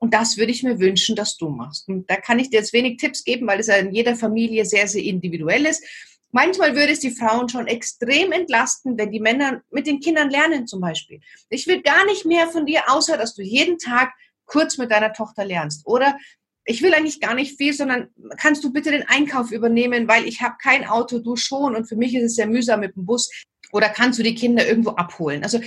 Und 0.02 0.12
das 0.14 0.36
würde 0.36 0.50
ich 0.50 0.64
mir 0.64 0.80
wünschen, 0.80 1.14
dass 1.14 1.36
du 1.36 1.48
machst. 1.48 1.86
Und 1.86 2.10
da 2.10 2.16
kann 2.16 2.40
ich 2.40 2.50
dir 2.50 2.58
jetzt 2.58 2.72
wenig 2.72 2.96
Tipps 2.96 3.22
geben, 3.22 3.46
weil 3.46 3.60
es 3.60 3.68
ja 3.68 3.76
in 3.76 3.94
jeder 3.94 4.16
Familie 4.16 4.64
sehr, 4.64 4.88
sehr 4.88 5.04
individuell 5.04 5.64
ist. 5.64 5.84
Manchmal 6.32 6.74
würde 6.74 6.90
es 6.90 6.98
die 6.98 7.12
Frauen 7.12 7.48
schon 7.48 7.68
extrem 7.68 8.32
entlasten, 8.32 8.98
wenn 8.98 9.12
die 9.12 9.20
Männer 9.20 9.62
mit 9.70 9.86
den 9.86 10.00
Kindern 10.00 10.28
lernen 10.28 10.66
zum 10.66 10.80
Beispiel. 10.80 11.20
Ich 11.50 11.68
will 11.68 11.82
gar 11.82 12.04
nicht 12.06 12.26
mehr 12.26 12.48
von 12.48 12.66
dir, 12.66 12.90
außer 12.90 13.16
dass 13.16 13.36
du 13.36 13.42
jeden 13.42 13.78
Tag 13.78 14.12
kurz 14.44 14.76
mit 14.76 14.90
deiner 14.90 15.12
Tochter 15.12 15.44
lernst. 15.44 15.86
Oder 15.86 16.18
ich 16.64 16.82
will 16.82 16.94
eigentlich 16.94 17.20
gar 17.20 17.36
nicht 17.36 17.56
viel, 17.56 17.72
sondern 17.72 18.08
kannst 18.38 18.64
du 18.64 18.72
bitte 18.72 18.90
den 18.90 19.06
Einkauf 19.06 19.52
übernehmen, 19.52 20.08
weil 20.08 20.26
ich 20.26 20.42
habe 20.42 20.56
kein 20.60 20.84
Auto, 20.84 21.20
du 21.20 21.36
schon 21.36 21.76
und 21.76 21.88
für 21.88 21.96
mich 21.96 22.12
ist 22.16 22.24
es 22.24 22.34
sehr 22.34 22.48
mühsam 22.48 22.80
mit 22.80 22.96
dem 22.96 23.06
Bus. 23.06 23.30
Oder 23.70 23.88
kannst 23.88 24.18
du 24.18 24.24
die 24.24 24.34
Kinder 24.34 24.66
irgendwo 24.66 24.90
abholen? 24.90 25.44
Also 25.44 25.60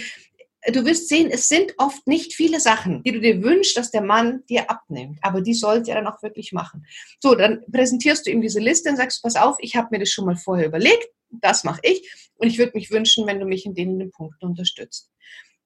du 0.71 0.85
wirst 0.85 1.09
sehen, 1.09 1.29
es 1.31 1.47
sind 1.47 1.73
oft 1.77 2.07
nicht 2.07 2.33
viele 2.33 2.59
Sachen, 2.59 3.03
die 3.03 3.11
du 3.11 3.19
dir 3.19 3.41
wünschst, 3.43 3.77
dass 3.77 3.91
der 3.91 4.01
Mann 4.01 4.43
dir 4.49 4.69
abnimmt. 4.69 5.19
Aber 5.21 5.41
die 5.41 5.53
sollte 5.53 5.91
er 5.91 6.01
dann 6.01 6.07
auch 6.11 6.21
wirklich 6.23 6.51
machen. 6.51 6.85
So, 7.21 7.35
dann 7.35 7.63
präsentierst 7.71 8.25
du 8.25 8.31
ihm 8.31 8.41
diese 8.41 8.59
Liste 8.59 8.89
und 8.89 8.97
sagst, 8.97 9.21
pass 9.21 9.35
auf, 9.35 9.57
ich 9.59 9.75
habe 9.75 9.89
mir 9.91 9.99
das 9.99 10.09
schon 10.09 10.25
mal 10.25 10.35
vorher 10.35 10.67
überlegt, 10.67 11.07
das 11.29 11.63
mache 11.63 11.81
ich. 11.83 12.09
Und 12.37 12.47
ich 12.47 12.57
würde 12.57 12.73
mich 12.75 12.91
wünschen, 12.91 13.27
wenn 13.27 13.39
du 13.39 13.45
mich 13.45 13.65
in 13.65 13.75
den 13.75 14.11
Punkten 14.11 14.45
unterstützt. 14.45 15.09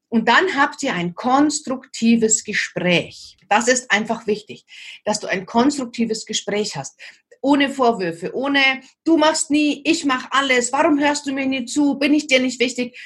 Und 0.10 0.28
dann 0.28 0.56
habt 0.56 0.82
ihr 0.84 0.94
ein 0.94 1.14
konstruktives 1.14 2.44
Gespräch. 2.44 3.38
Das 3.48 3.68
ist 3.68 3.92
einfach 3.92 4.28
wichtig, 4.28 4.66
dass 5.06 5.20
du 5.20 5.28
ein 5.28 5.46
konstruktives 5.46 6.26
Gespräch 6.26 6.76
hast. 6.76 7.00
Ohne 7.42 7.70
Vorwürfe, 7.70 8.36
ohne 8.36 8.60
du 9.06 9.18
machst 9.18 9.50
nie, 9.50 9.82
ich 9.86 10.04
mach 10.04 10.30
alles, 10.32 10.74
warum 10.74 11.00
hörst 11.00 11.26
du 11.26 11.32
mir 11.32 11.46
nie 11.46 11.66
zu, 11.66 11.98
bin 11.98 12.14
ich 12.14 12.28
dir 12.28 12.40
nicht 12.42 12.60
wichtig? 12.60 12.98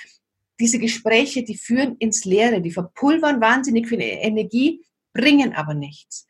Diese 0.59 0.79
Gespräche, 0.79 1.43
die 1.43 1.57
führen 1.57 1.97
ins 1.97 2.25
Leere, 2.25 2.61
die 2.61 2.71
verpulvern 2.71 3.41
wahnsinnig 3.41 3.87
viel 3.87 4.01
Energie, 4.01 4.85
bringen 5.13 5.53
aber 5.53 5.73
nichts. 5.73 6.27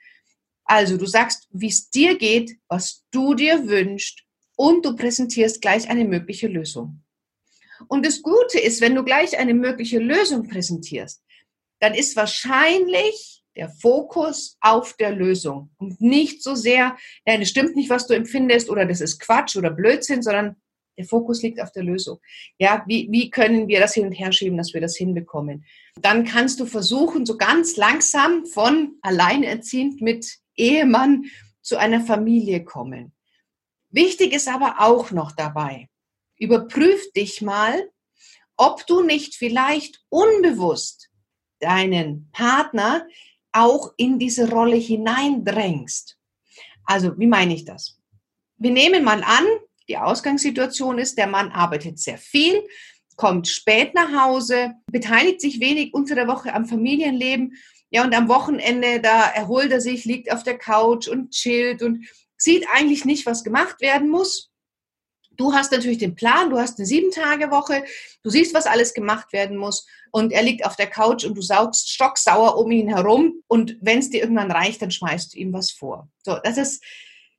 Also 0.66 0.98
du 0.98 1.06
sagst, 1.06 1.48
wie 1.52 1.68
es 1.68 1.90
dir 1.90 2.18
geht, 2.18 2.58
was 2.68 3.04
du 3.12 3.34
dir 3.34 3.68
wünschst 3.68 4.24
und 4.56 4.86
du 4.86 4.96
präsentierst 4.96 5.62
gleich 5.62 5.90
eine 5.90 6.06
mögliche 6.06 6.48
Lösung. 6.48 7.04
Und 7.88 8.06
das 8.06 8.22
Gute 8.22 8.60
ist, 8.60 8.82
wenn 8.82 8.96
du 8.96 9.04
gleich 9.04 9.38
eine 9.38 9.54
mögliche 9.54 10.00
Lösung 10.00 10.48
präsentierst, 10.48 11.22
dann 11.80 11.94
ist 11.94 12.16
wahrscheinlich 12.16 13.44
der 13.56 13.70
Fokus 13.70 14.58
auf 14.62 14.94
der 14.94 15.12
Lösung 15.12 15.70
und 15.78 16.02
nicht 16.02 16.42
so 16.42 16.56
sehr, 16.56 16.98
nein, 17.26 17.42
es 17.42 17.50
stimmt 17.50 17.76
nicht, 17.76 17.90
was 17.90 18.08
du 18.08 18.14
empfindest 18.14 18.70
oder 18.70 18.86
das 18.86 19.02
ist 19.02 19.20
Quatsch 19.20 19.56
oder 19.56 19.70
Blödsinn, 19.70 20.24
sondern 20.24 20.56
der 20.98 21.06
Fokus 21.06 21.42
liegt 21.42 21.62
auf 21.62 21.72
der 21.72 21.84
Lösung. 21.84 22.20
Ja, 22.60 22.84
wie, 22.88 23.08
wie 23.12 23.30
können 23.30 23.68
wir 23.68 23.80
das 23.80 23.94
hin 23.94 24.06
und 24.06 24.14
her 24.14 24.32
schieben, 24.32 24.58
dass 24.58 24.74
wir 24.74 24.82
das 24.82 24.96
hinbekommen? 24.96 25.66
Dann 26.02 26.26
kannst 26.26 26.60
du 26.60 26.66
versuchen, 26.66 27.26
so 27.26 27.38
ganz 27.38 27.78
langsam 27.78 28.46
von 28.46 28.98
alleinerziehend 29.02 30.02
mit 30.02 30.40
Ehemann 30.56 31.26
zu 31.62 31.78
einer 31.78 32.02
Familie 32.02 32.64
kommen. 32.64 33.14
Wichtig 33.90 34.34
ist 34.34 34.48
aber 34.48 34.76
auch 34.80 35.12
noch 35.12 35.32
dabei, 35.32 35.88
Überprüf 36.44 37.12
dich 37.14 37.42
mal, 37.42 37.90
ob 38.58 38.86
du 38.88 39.02
nicht 39.02 39.36
vielleicht 39.36 40.04
unbewusst 40.10 41.10
deinen 41.60 42.30
Partner 42.34 43.08
auch 43.54 43.94
in 43.96 44.20
diese 44.20 44.50
Rolle 44.50 44.76
hineindrängst. 44.76 46.18
Also, 46.84 47.18
wie 47.18 47.28
meine 47.28 47.54
ich 47.54 47.64
das? 47.64 47.98
Wir 48.58 48.72
nehmen 48.72 49.06
mal 49.06 49.24
an, 49.24 49.46
die 49.88 49.98
Ausgangssituation 49.98 50.98
ist, 50.98 51.18
der 51.18 51.28
Mann 51.28 51.52
arbeitet 51.52 52.00
sehr 52.00 52.18
viel, 52.18 52.62
kommt 53.16 53.48
spät 53.48 53.94
nach 53.94 54.12
Hause, 54.24 54.74
beteiligt 54.92 55.42
sich 55.42 55.60
wenig 55.60 55.94
unter 55.94 56.16
der 56.16 56.28
Woche 56.28 56.54
am 56.54 56.66
Familienleben. 56.66 57.56
Ja, 57.92 58.04
und 58.04 58.16
am 58.16 58.28
Wochenende, 58.28 59.00
da 59.02 59.30
erholt 59.30 59.72
er 59.72 59.82
sich, 59.82 60.06
liegt 60.06 60.32
auf 60.32 60.44
der 60.44 60.58
Couch 60.58 61.08
und 61.08 61.32
chillt 61.32 61.84
und 61.84 62.08
sieht 62.38 62.66
eigentlich 62.74 63.06
nicht, 63.06 63.26
was 63.26 63.44
gemacht 63.44 63.82
werden 63.82 64.10
muss. 64.10 64.50
Du 65.36 65.54
hast 65.54 65.72
natürlich 65.72 65.98
den 65.98 66.16
Plan, 66.16 66.50
du 66.50 66.60
hast 66.60 66.78
eine 66.78 66.86
Sieben-Tage-Woche, 66.86 67.84
du 68.24 68.30
siehst, 68.30 68.54
was 68.54 68.68
alles 68.68 68.94
gemacht 68.94 69.34
werden 69.34 69.58
muss 69.58 69.88
und 70.12 70.32
er 70.32 70.44
liegt 70.44 70.66
auf 70.66 70.76
der 70.76 70.88
Couch 70.88 71.26
und 71.26 71.36
du 71.36 71.42
saugst 71.42 71.90
stocksauer 71.90 72.58
um 72.58 72.72
ihn 72.72 72.88
herum 72.88 73.42
und 73.48 73.78
wenn 73.82 74.00
es 74.00 74.12
dir 74.12 74.22
irgendwann 74.22 74.52
reicht, 74.52 74.82
dann 74.82 74.92
schmeißt 74.92 75.34
du 75.34 75.38
ihm 75.40 75.52
was 75.52 75.72
vor. 75.72 76.08
So, 76.24 76.38
das 76.44 76.58
ist 76.58 76.84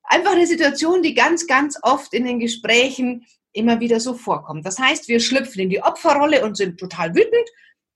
einfach 0.04 0.32
eine 0.32 0.46
Situation, 0.46 1.02
die 1.02 1.14
ganz, 1.14 1.46
ganz 1.46 1.78
oft 1.82 2.14
in 2.14 2.24
den 2.24 2.38
Gesprächen 2.38 3.26
immer 3.52 3.80
wieder 3.80 4.00
so 4.00 4.14
vorkommt. 4.14 4.66
Das 4.66 4.78
heißt, 4.78 5.08
wir 5.08 5.20
schlüpfen 5.20 5.62
in 5.62 5.70
die 5.70 5.82
Opferrolle 5.82 6.44
und 6.44 6.56
sind 6.56 6.78
total 6.78 7.14
wütend, 7.14 7.48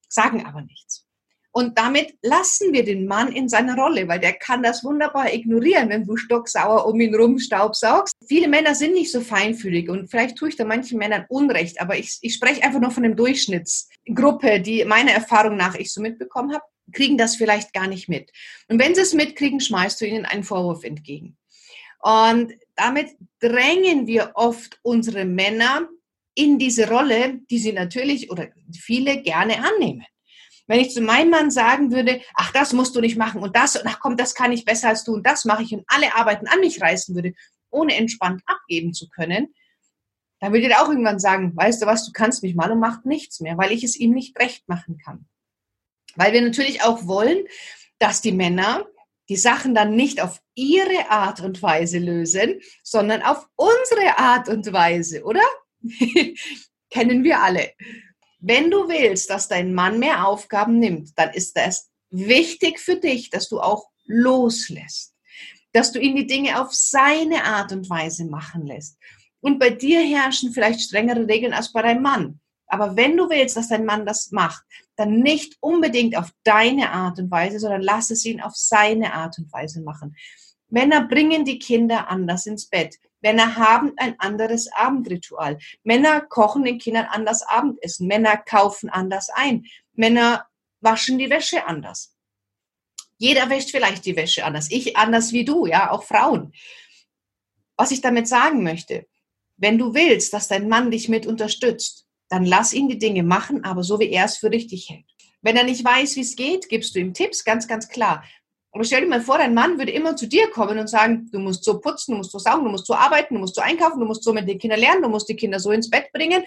sagen 0.09 0.47
aber 0.47 0.63
nichts. 0.63 1.05
Und 1.51 1.77
damit 1.79 2.15
lassen 2.23 2.73
wir 2.73 2.85
den 2.85 3.07
Mann 3.07 3.33
in 3.33 3.49
seiner 3.49 3.75
Rolle, 3.75 4.07
weil 4.07 4.21
der 4.21 4.35
kann 4.35 4.63
das 4.63 4.85
wunderbar 4.85 5.33
ignorieren, 5.33 5.89
wenn 5.89 6.07
du 6.07 6.17
stocksauer 6.17 6.87
um 6.87 7.01
ihn 7.01 7.15
rum 7.15 7.39
staubsaugst. 7.39 8.15
Viele 8.29 8.49
Männer 8.49 8.75
sind 8.75 8.93
nicht 8.93 9.11
so 9.11 9.21
feinfühlig 9.21 9.89
und 9.89 10.09
vielleicht 10.09 10.37
tue 10.37 10.51
ich 10.51 10.57
da 10.57 10.65
manchen 10.65 10.99
Männern 10.99 11.25
Unrecht, 11.29 11.81
aber 11.81 11.99
ich, 11.99 12.19
ich 12.21 12.35
spreche 12.35 12.63
einfach 12.63 12.81
nur 12.81 12.91
von 12.91 13.03
dem 13.03 13.17
Durchschnittsgruppe, 13.17 14.61
die 14.61 14.85
meiner 14.85 15.13
Erfahrung 15.13 15.57
nach 15.57 15.75
ich 15.75 15.93
so 15.93 16.01
mitbekommen 16.01 16.53
habe, 16.53 16.65
kriegen 16.93 17.19
das 17.19 17.35
vielleicht 17.35 17.73
gar 17.73 17.89
nicht 17.89 18.09
mit. 18.09 18.31
Und 18.69 18.79
wenn 18.79 18.95
sie 18.95 19.01
es 19.01 19.15
mitkriegen, 19.15 19.61
schmeißt 19.61 20.01
du 20.01 20.07
ihnen 20.07 20.27
einen 20.27 20.45
Vorwurf 20.45 20.85
entgegen. 20.85 21.37
Und 21.99 22.53
damit 22.77 23.17
drängen 23.41 24.07
wir 24.07 24.33
oft 24.35 24.79
unsere 24.83 25.25
Männer 25.25 25.89
in 26.35 26.59
diese 26.59 26.89
Rolle, 26.89 27.41
die 27.51 27.59
sie 27.59 27.73
natürlich 27.73 28.31
oder 28.31 28.49
viele 28.73 29.23
gerne 29.23 29.65
annehmen. 29.65 30.05
Wenn 30.69 30.81
ich 30.81 30.93
zu 30.93 31.01
meinem 31.01 31.31
Mann 31.31 31.51
sagen 31.51 31.91
würde, 31.91 32.21
ach, 32.35 32.53
das 32.53 32.73
musst 32.73 32.95
du 32.95 33.01
nicht 33.01 33.17
machen 33.17 33.43
und 33.43 33.57
das, 33.57 33.83
ach 33.85 33.99
komm, 34.01 34.17
das 34.17 34.35
kann 34.35 34.53
ich 34.53 34.65
besser 34.65 34.91
als 34.91 35.03
du 35.03 35.15
und 35.15 35.27
das 35.27 35.45
mache 35.47 35.63
ich 35.63 35.73
und 35.73 35.85
alle 35.89 36.15
Arbeiten 36.15 36.47
an 36.47 36.61
mich 36.61 36.81
reißen 36.81 37.15
würde, 37.15 37.33
ohne 37.71 37.97
entspannt 37.97 38.43
abgeben 38.47 38.93
zu 38.93 39.09
können, 39.09 39.55
dann 40.41 40.53
würde 40.53 40.69
er 40.69 40.83
auch 40.83 40.89
irgendwann 40.89 41.19
sagen, 41.19 41.57
weißt 41.57 41.83
du 41.83 41.87
was, 41.87 42.07
du 42.07 42.13
kannst 42.13 42.43
mich 42.43 42.55
mal 42.55 42.71
und 42.71 42.79
macht 42.79 43.07
nichts 43.07 43.41
mehr, 43.41 43.59
weil 43.59 43.73
ich 43.73 43.83
es 43.83 43.97
ihm 43.97 44.13
nicht 44.13 44.39
recht 44.39 44.69
machen 44.69 44.99
kann. 44.99 45.27
Weil 46.15 46.33
wir 46.33 46.43
natürlich 46.43 46.83
auch 46.83 47.07
wollen, 47.07 47.47
dass 47.99 48.21
die 48.21 48.33
Männer 48.33 48.87
die 49.29 49.37
Sachen 49.37 49.75
dann 49.75 49.95
nicht 49.95 50.23
auf 50.23 50.41
ihre 50.55 51.11
Art 51.11 51.41
und 51.41 51.63
Weise 51.63 51.99
lösen, 51.99 52.61
sondern 52.83 53.23
auf 53.23 53.47
unsere 53.57 54.19
Art 54.19 54.49
und 54.49 54.73
Weise, 54.73 55.23
oder? 55.25 55.43
Kennen 56.91 57.23
wir 57.25 57.43
alle. 57.43 57.73
Wenn 58.41 58.71
du 58.71 58.89
willst, 58.89 59.31
dass 59.31 59.49
dein 59.49 59.75
Mann 59.75 59.99
mehr 59.99 60.27
Aufgaben 60.27 60.79
nimmt, 60.79 61.19
dann 61.19 61.31
ist 61.35 61.57
es 61.57 61.91
wichtig 62.11 62.79
für 62.79 62.97
dich, 62.97 63.31
dass 63.31 63.49
du 63.49 63.61
auch 63.61 63.89
loslässt, 64.07 65.15
dass 65.73 65.93
du 65.93 66.01
ihn 66.01 66.17
die 66.17 66.27
Dinge 66.27 66.61
auf 66.61 66.73
seine 66.73 67.45
Art 67.45 67.73
und 67.73 67.91
Weise 67.91 68.25
machen 68.25 68.67
lässt. 68.67 68.97
Und 69.41 69.59
bei 69.59 69.71
dir 69.71 70.01
herrschen 70.01 70.53
vielleicht 70.53 70.81
strengere 70.81 71.29
Regeln 71.29 71.53
als 71.53 71.73
bei 71.73 71.83
deinem 71.83 72.03
Mann. 72.03 72.41
Aber 72.67 72.97
wenn 72.97 73.17
du 73.17 73.29
willst, 73.29 73.57
dass 73.57 73.69
dein 73.69 73.85
Mann 73.85 74.07
das 74.07 74.31
macht, 74.31 74.63
dann 74.99 75.21
nicht 75.21 75.57
unbedingt 75.61 76.17
auf 76.17 76.33
deine 76.43 76.91
Art 76.91 77.19
und 77.19 77.31
Weise, 77.31 77.61
sondern 77.61 77.83
lass 77.83 78.11
es 78.11 78.25
ihn 78.25 78.41
auf 78.41 78.55
seine 78.57 79.15
Art 79.15 79.39
und 79.39 79.53
Weise 79.53 79.81
machen. 79.81 80.17
Männer 80.69 81.07
bringen 81.07 81.45
die 81.45 81.59
Kinder 81.59 82.09
anders 82.09 82.47
ins 82.47 82.69
Bett. 82.69 82.97
Männer 83.21 83.57
haben 83.57 83.93
ein 83.97 84.19
anderes 84.19 84.71
Abendritual. 84.73 85.59
Männer 85.85 86.21
kochen 86.21 86.65
den 86.65 86.79
Kindern 86.79 87.07
anders 87.07 87.43
Abendessen. 87.43 88.09
Männer 88.09 88.37
kaufen 88.37 88.91
anders 88.91 89.29
ein. 89.31 89.65
Männer 89.95 90.47
waschen 90.81 91.19
die 91.19 91.31
Wäsche 91.31 91.67
anders. 91.67 92.15
Jeder 93.17 93.51
wäscht 93.51 93.71
vielleicht 93.71 94.05
die 94.05 94.17
Wäsche 94.17 94.45
anders. 94.45 94.71
Ich 94.71 94.97
anders 94.97 95.33
wie 95.33 95.45
du, 95.45 95.67
ja, 95.67 95.91
auch 95.91 96.03
Frauen. 96.03 96.53
Was 97.77 97.93
ich 97.93 98.01
damit 98.01 98.27
sagen 98.27 98.65
möchte, 98.65 99.07
wenn 99.57 99.79
du 99.79 99.95
willst, 99.95 100.33
dass 100.33 100.49
dein 100.49 100.69
Mann 100.69 100.91
dich 100.91 101.09
mit 101.09 101.27
unterstützt, 101.27 102.08
dann 102.29 102.45
lass 102.45 102.73
ihn 102.73 102.89
die 102.89 102.99
Dinge 102.99 103.23
machen, 103.23 103.65
aber 103.65 103.83
so 103.83 103.99
wie 103.99 104.11
er 104.11 104.27
es 104.27 104.37
für 104.37 104.51
richtig 104.51 104.91
hält. 104.91 105.05
Wenn 105.41 105.57
er 105.57 105.65
nicht 105.65 105.85
weiß, 105.85 106.17
wie 106.17 106.21
es 106.21 106.37
geht, 106.37 106.69
gibst 106.69 106.95
du 106.95 106.99
ihm 106.99 107.15
Tipps, 107.15 107.45
ganz, 107.45 107.69
ganz 107.69 107.89
klar. 107.89 108.25
Aber 108.73 108.85
stell 108.85 109.01
dir 109.01 109.09
mal 109.09 109.21
vor, 109.21 109.39
dein 109.39 109.55
Mann 109.55 109.79
würde 109.79 109.93
immer 109.93 110.15
zu 110.15 110.27
dir 110.27 110.51
kommen 110.51 110.79
und 110.79 110.89
sagen, 110.89 111.29
du 111.33 111.39
musst 111.39 111.65
so 111.65 111.81
putzen, 111.81 112.13
du 112.13 112.19
musst 112.19 112.33
so 112.33 112.39
saugen, 112.39 112.65
du 112.65 112.71
musst 112.71 112.87
so 112.87 112.95
arbeiten, 112.95 113.35
du 113.35 113.41
musst 113.41 113.55
so 113.55 113.63
einkaufen, 113.63 113.99
du 113.99 114.07
musst 114.07 114.23
so 114.23 114.33
mit 114.33 114.49
den 114.49 114.59
Kindern 114.59 114.81
lernen, 114.81 115.03
du 115.03 115.09
musst 115.09 115.29
die 115.29 115.37
Kinder 115.37 115.59
so 115.59 115.71
ins 115.71 115.89
Bett 115.89 116.13
bringen. 116.13 116.43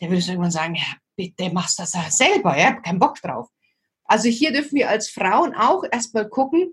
Der 0.00 0.10
würde 0.10 0.24
irgendwann 0.26 0.50
sagen, 0.50 0.74
ja, 0.74 0.96
bitte 1.16 1.50
machst 1.50 1.78
das 1.78 1.92
selber, 2.16 2.58
ja, 2.58 2.72
kein 2.72 2.98
Bock 2.98 3.20
drauf. 3.20 3.48
Also 4.04 4.28
hier 4.28 4.52
dürfen 4.52 4.76
wir 4.76 4.88
als 4.88 5.10
Frauen 5.10 5.54
auch 5.54 5.84
erstmal 5.90 6.28
gucken, 6.28 6.72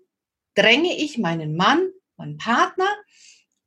dränge 0.55 0.95
ich 0.95 1.17
meinen 1.17 1.55
Mann, 1.55 1.89
meinen 2.17 2.37
Partner 2.37 2.87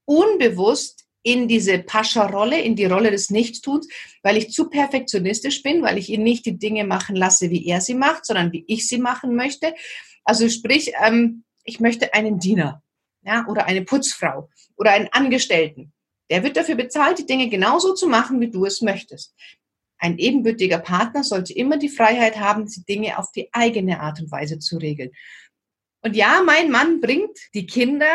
unbewusst 0.05 1.06
in 1.27 1.49
diese 1.49 1.81
Pascha-Rolle, 1.81 2.61
in 2.61 2.77
die 2.77 2.85
Rolle 2.85 3.11
des 3.11 3.31
Nichtstuns, 3.31 3.89
weil 4.23 4.37
ich 4.37 4.53
zu 4.53 4.71
perfektionistisch 4.71 5.61
bin, 5.65 5.83
weil 5.83 5.99
ich 5.99 6.09
ihn 6.09 6.23
nicht 6.23 6.47
die 6.47 6.57
Dinge 6.57 6.85
machen 6.85 7.17
lasse, 7.17 7.51
wie 7.51 7.67
er 7.67 7.81
sie 7.81 7.95
macht, 7.95 8.25
sondern 8.25 8.53
wie 8.53 8.65
ich 8.69 8.87
sie 8.87 8.99
machen 8.99 9.35
möchte. 9.35 9.75
Also 10.23 10.49
sprich, 10.49 10.93
ähm, 11.05 11.43
ich 11.65 11.81
möchte 11.81 12.15
einen 12.15 12.39
Diener 12.39 12.81
ja, 13.23 13.45
oder 13.49 13.67
eine 13.67 13.83
Putzfrau 13.83 14.49
oder 14.77 14.93
einen 14.93 15.09
Angestellten. 15.11 15.93
Der 16.31 16.45
wird 16.45 16.57
dafür 16.57 16.77
bezahlt, 16.77 17.19
die 17.19 17.27
Dinge 17.27 17.49
genauso 17.49 17.95
zu 17.95 18.07
machen, 18.07 18.41
wie 18.41 18.51
du 18.51 18.65
es 18.65 18.81
möchtest. 18.81 19.35
Ein 19.99 20.19
ebenbürtiger 20.19 20.79
Partner 20.79 21.25
sollte 21.25 21.55
immer 21.55 21.77
die 21.77 21.89
Freiheit 21.89 22.39
haben, 22.39 22.67
die 22.67 22.85
Dinge 22.85 23.19
auf 23.19 23.33
die 23.33 23.49
eigene 23.53 23.99
Art 23.99 24.21
und 24.21 24.31
Weise 24.31 24.61
zu 24.61 24.77
regeln. 24.79 25.11
Und 26.03 26.15
ja, 26.15 26.41
mein 26.47 26.71
Mann 26.71 27.01
bringt 27.01 27.37
die 27.53 27.67
Kinder 27.67 28.15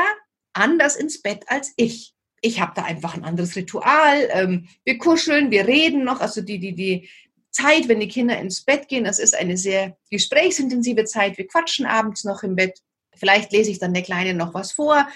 anders 0.54 0.96
ins 0.96 1.22
Bett 1.22 1.44
als 1.48 1.74
ich. 1.76 2.14
Ich 2.42 2.60
habe 2.60 2.74
da 2.76 2.84
einfach 2.84 3.14
ein 3.14 3.24
anderes 3.24 3.56
Ritual. 3.56 4.30
Ähm, 4.32 4.68
wir 4.84 4.98
kuscheln, 4.98 5.52
wir 5.52 5.68
reden 5.68 6.04
noch. 6.04 6.22
Also 6.22 6.42
die, 6.42 6.60
die, 6.60 6.74
die 6.74 7.10
Zeit, 7.52 7.88
wenn 7.88 8.00
die 8.00 8.08
Kinder 8.08 8.38
ins 8.40 8.64
Bett 8.64 8.88
gehen. 8.88 9.04
Das 9.04 9.20
ist 9.20 9.36
eine 9.36 9.58
sehr 9.58 9.98
gesprächsintensive 10.10 11.06
Zeit. 11.06 11.38
Wir 11.38 11.48
quatschen 11.48 11.86
abends 11.86 12.24
noch 12.24 12.44
im 12.44 12.56
Bett. 12.56 12.80
Vielleicht 13.16 13.52
lese 13.52 13.72
ich 13.72 13.80
dann 13.80 13.94
der 13.94 14.04
Kleine 14.04 14.34
noch 14.34 14.54
was 14.54 14.72
vor. 14.72 15.08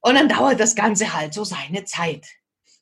Und 0.00 0.14
dann 0.14 0.28
dauert 0.28 0.60
das 0.60 0.76
Ganze 0.76 1.14
halt 1.14 1.34
so 1.34 1.44
seine 1.44 1.84
Zeit. 1.84 2.26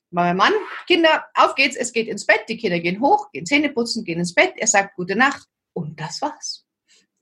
Mein 0.09 0.37
Mann, 0.37 0.53
Kinder, 0.87 1.25
auf 1.33 1.55
geht's, 1.55 1.75
es 1.75 1.91
geht 1.91 2.07
ins 2.07 2.25
Bett. 2.25 2.41
Die 2.47 2.57
Kinder 2.57 2.79
gehen 2.79 3.01
hoch, 3.01 3.31
gehen 3.31 3.45
Zähne 3.45 3.69
putzen, 3.69 4.03
gehen 4.03 4.19
ins 4.19 4.33
Bett. 4.33 4.53
Er 4.57 4.67
sagt 4.67 4.95
gute 4.95 5.15
Nacht. 5.15 5.47
Und 5.73 5.99
das 5.99 6.21
war's. 6.21 6.65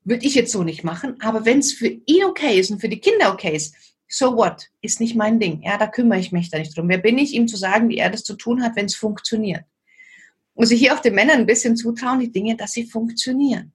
Würde 0.03 0.25
ich 0.25 0.35
jetzt 0.35 0.51
so 0.51 0.63
nicht 0.63 0.83
machen. 0.83 1.19
Aber 1.21 1.45
wenn 1.45 1.59
es 1.59 1.73
für 1.73 1.87
ihn 1.87 2.25
okay 2.25 2.59
ist 2.59 2.71
und 2.71 2.79
für 2.79 2.89
die 2.89 2.99
Kinder 2.99 3.33
okay 3.33 3.55
ist, 3.55 3.75
so 4.07 4.35
what? 4.35 4.69
Ist 4.81 4.99
nicht 4.99 5.15
mein 5.15 5.39
Ding. 5.39 5.61
Ja, 5.63 5.77
da 5.77 5.87
kümmere 5.87 6.19
ich 6.19 6.31
mich 6.31 6.49
da 6.49 6.57
nicht 6.57 6.75
drum. 6.77 6.89
Wer 6.89 6.99
bin 6.99 7.17
ich, 7.17 7.33
ihm 7.33 7.47
zu 7.47 7.57
sagen, 7.57 7.89
wie 7.89 7.97
er 7.97 8.09
das 8.09 8.23
zu 8.23 8.35
tun 8.35 8.63
hat, 8.63 8.75
wenn 8.75 8.85
es 8.85 8.95
funktioniert? 8.95 9.63
muss 10.55 10.71
ich 10.71 10.79
hier 10.79 10.93
auch 10.95 11.01
den 11.01 11.13
Männern 11.13 11.39
ein 11.39 11.45
bisschen 11.45 11.75
zutrauen, 11.75 12.19
die 12.19 12.31
Dinge, 12.31 12.55
dass 12.55 12.71
sie 12.71 12.85
funktionieren. 12.85 13.73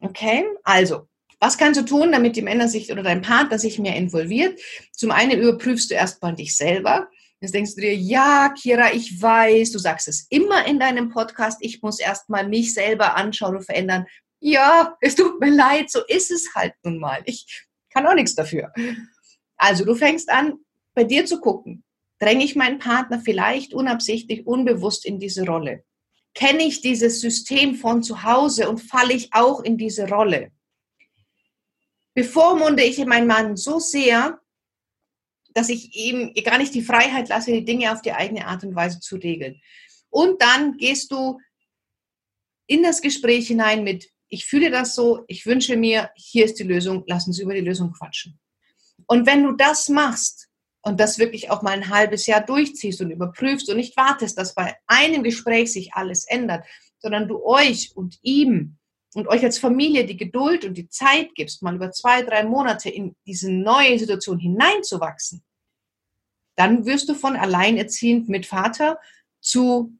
Okay, 0.00 0.44
also, 0.64 1.08
was 1.38 1.56
kannst 1.56 1.80
du 1.80 1.84
tun, 1.84 2.12
damit 2.12 2.36
die 2.36 2.42
Männer 2.42 2.68
sich 2.68 2.92
oder 2.92 3.02
dein 3.02 3.22
Partner 3.22 3.58
sich 3.58 3.78
mehr 3.78 3.96
involviert? 3.96 4.60
Zum 4.92 5.10
einen 5.10 5.40
überprüfst 5.40 5.90
du 5.90 5.94
erstmal 5.94 6.34
dich 6.34 6.56
selber. 6.56 7.08
Jetzt 7.40 7.54
denkst 7.54 7.74
du 7.74 7.80
dir, 7.80 7.94
ja, 7.94 8.52
Kira, 8.60 8.92
ich 8.92 9.22
weiß, 9.22 9.70
du 9.72 9.78
sagst 9.78 10.08
es 10.08 10.26
immer 10.28 10.66
in 10.66 10.78
deinem 10.78 11.08
Podcast, 11.08 11.58
ich 11.62 11.80
muss 11.80 11.98
erstmal 11.98 12.46
mich 12.46 12.74
selber 12.74 13.16
anschauen 13.16 13.56
und 13.56 13.64
verändern. 13.64 14.04
Ja, 14.40 14.96
es 15.00 15.14
tut 15.14 15.40
mir 15.40 15.50
leid, 15.50 15.90
so 15.90 16.00
ist 16.06 16.30
es 16.30 16.54
halt 16.54 16.74
nun 16.82 16.98
mal. 16.98 17.22
Ich 17.24 17.66
kann 17.92 18.06
auch 18.06 18.14
nichts 18.14 18.34
dafür. 18.34 18.72
Also, 19.56 19.84
du 19.84 19.94
fängst 19.94 20.30
an, 20.30 20.58
bei 20.94 21.04
dir 21.04 21.26
zu 21.26 21.40
gucken, 21.40 21.84
dränge 22.18 22.44
ich 22.44 22.56
meinen 22.56 22.78
Partner 22.78 23.20
vielleicht 23.20 23.74
unabsichtlich, 23.74 24.46
unbewusst 24.46 25.04
in 25.04 25.18
diese 25.18 25.44
Rolle? 25.44 25.84
Kenne 26.34 26.62
ich 26.62 26.80
dieses 26.80 27.20
System 27.20 27.74
von 27.74 28.02
zu 28.02 28.22
Hause 28.22 28.68
und 28.68 28.78
falle 28.78 29.14
ich 29.14 29.32
auch 29.32 29.60
in 29.62 29.76
diese 29.76 30.08
Rolle? 30.08 30.52
Bevormunde 32.14 32.84
ich 32.84 33.04
meinen 33.04 33.26
Mann 33.26 33.56
so 33.56 33.78
sehr, 33.78 34.40
dass 35.54 35.68
ich 35.68 35.94
ihm 35.96 36.32
gar 36.44 36.58
nicht 36.58 36.74
die 36.74 36.82
Freiheit 36.82 37.28
lasse, 37.28 37.52
die 37.52 37.64
Dinge 37.64 37.92
auf 37.92 38.02
die 38.02 38.12
eigene 38.12 38.46
Art 38.46 38.62
und 38.64 38.74
Weise 38.74 39.00
zu 39.00 39.16
regeln. 39.16 39.60
Und 40.08 40.40
dann 40.42 40.76
gehst 40.76 41.10
du 41.10 41.38
in 42.66 42.82
das 42.82 43.00
Gespräch 43.00 43.48
hinein 43.48 43.82
mit, 43.82 44.10
ich 44.30 44.46
fühle 44.46 44.70
das 44.70 44.94
so, 44.94 45.24
ich 45.26 45.44
wünsche 45.44 45.76
mir, 45.76 46.10
hier 46.14 46.44
ist 46.46 46.58
die 46.58 46.64
Lösung, 46.64 47.04
lass 47.06 47.26
uns 47.26 47.38
über 47.38 47.52
die 47.52 47.60
Lösung 47.60 47.92
quatschen. 47.92 48.38
Und 49.06 49.26
wenn 49.26 49.42
du 49.42 49.52
das 49.52 49.88
machst, 49.88 50.50
und 50.82 50.98
das 50.98 51.18
wirklich 51.18 51.50
auch 51.50 51.62
mal 51.62 51.72
ein 51.72 51.88
halbes 51.88 52.26
Jahr 52.26 52.40
durchziehst 52.40 53.00
und 53.00 53.10
überprüfst 53.10 53.68
und 53.68 53.76
nicht 53.76 53.96
wartest, 53.96 54.38
dass 54.38 54.54
bei 54.54 54.76
einem 54.86 55.22
Gespräch 55.22 55.72
sich 55.72 55.94
alles 55.94 56.24
ändert, 56.24 56.64
sondern 56.98 57.28
du 57.28 57.44
euch 57.44 57.92
und 57.94 58.18
ihm 58.22 58.76
und 59.14 59.28
euch 59.28 59.42
als 59.42 59.58
Familie 59.58 60.06
die 60.06 60.16
Geduld 60.16 60.64
und 60.64 60.74
die 60.74 60.88
Zeit 60.88 61.34
gibst, 61.34 61.62
mal 61.62 61.74
über 61.74 61.90
zwei, 61.90 62.22
drei 62.22 62.44
Monate 62.44 62.88
in 62.88 63.14
diese 63.26 63.52
neue 63.52 63.98
Situation 63.98 64.38
hineinzuwachsen, 64.38 65.42
dann 66.56 66.86
wirst 66.86 67.08
du 67.08 67.14
von 67.14 67.36
alleinerziehend 67.36 68.28
mit 68.28 68.46
Vater 68.46 68.98
zu 69.40 69.92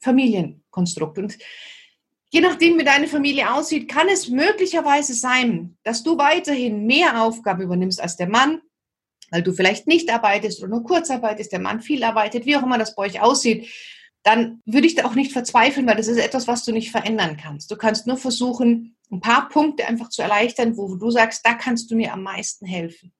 Familienkonstrukt. 0.00 1.18
Und 1.18 1.38
je 2.30 2.40
nachdem, 2.40 2.78
wie 2.78 2.84
deine 2.84 3.08
Familie 3.08 3.52
aussieht, 3.52 3.88
kann 3.88 4.08
es 4.08 4.28
möglicherweise 4.28 5.14
sein, 5.14 5.76
dass 5.82 6.02
du 6.02 6.18
weiterhin 6.18 6.86
mehr 6.86 7.22
Aufgaben 7.22 7.62
übernimmst 7.62 8.00
als 8.00 8.16
der 8.16 8.28
Mann, 8.28 8.60
weil 9.30 9.42
du 9.42 9.52
vielleicht 9.52 9.86
nicht 9.86 10.10
arbeitest 10.10 10.60
oder 10.60 10.68
nur 10.68 10.84
kurz 10.84 11.10
arbeitest, 11.10 11.52
der 11.52 11.60
Mann 11.60 11.80
viel 11.80 12.02
arbeitet, 12.02 12.46
wie 12.46 12.56
auch 12.56 12.62
immer 12.62 12.78
das 12.78 12.94
bei 12.94 13.04
euch 13.04 13.20
aussieht 13.20 13.68
dann 14.28 14.60
würde 14.66 14.86
ich 14.86 14.94
da 14.94 15.06
auch 15.06 15.14
nicht 15.14 15.32
verzweifeln, 15.32 15.86
weil 15.86 15.96
das 15.96 16.08
ist 16.08 16.18
etwas, 16.18 16.46
was 16.46 16.64
du 16.64 16.72
nicht 16.72 16.90
verändern 16.90 17.38
kannst. 17.40 17.70
Du 17.70 17.76
kannst 17.76 18.06
nur 18.06 18.16
versuchen, 18.16 18.96
ein 19.10 19.20
paar 19.20 19.48
Punkte 19.48 19.86
einfach 19.86 20.10
zu 20.10 20.22
erleichtern, 20.22 20.76
wo 20.76 20.96
du 20.96 21.10
sagst, 21.10 21.46
da 21.46 21.54
kannst 21.54 21.90
du 21.90 21.96
mir 21.96 22.12
am 22.12 22.22
meisten 22.22 22.66
helfen. 22.66 23.14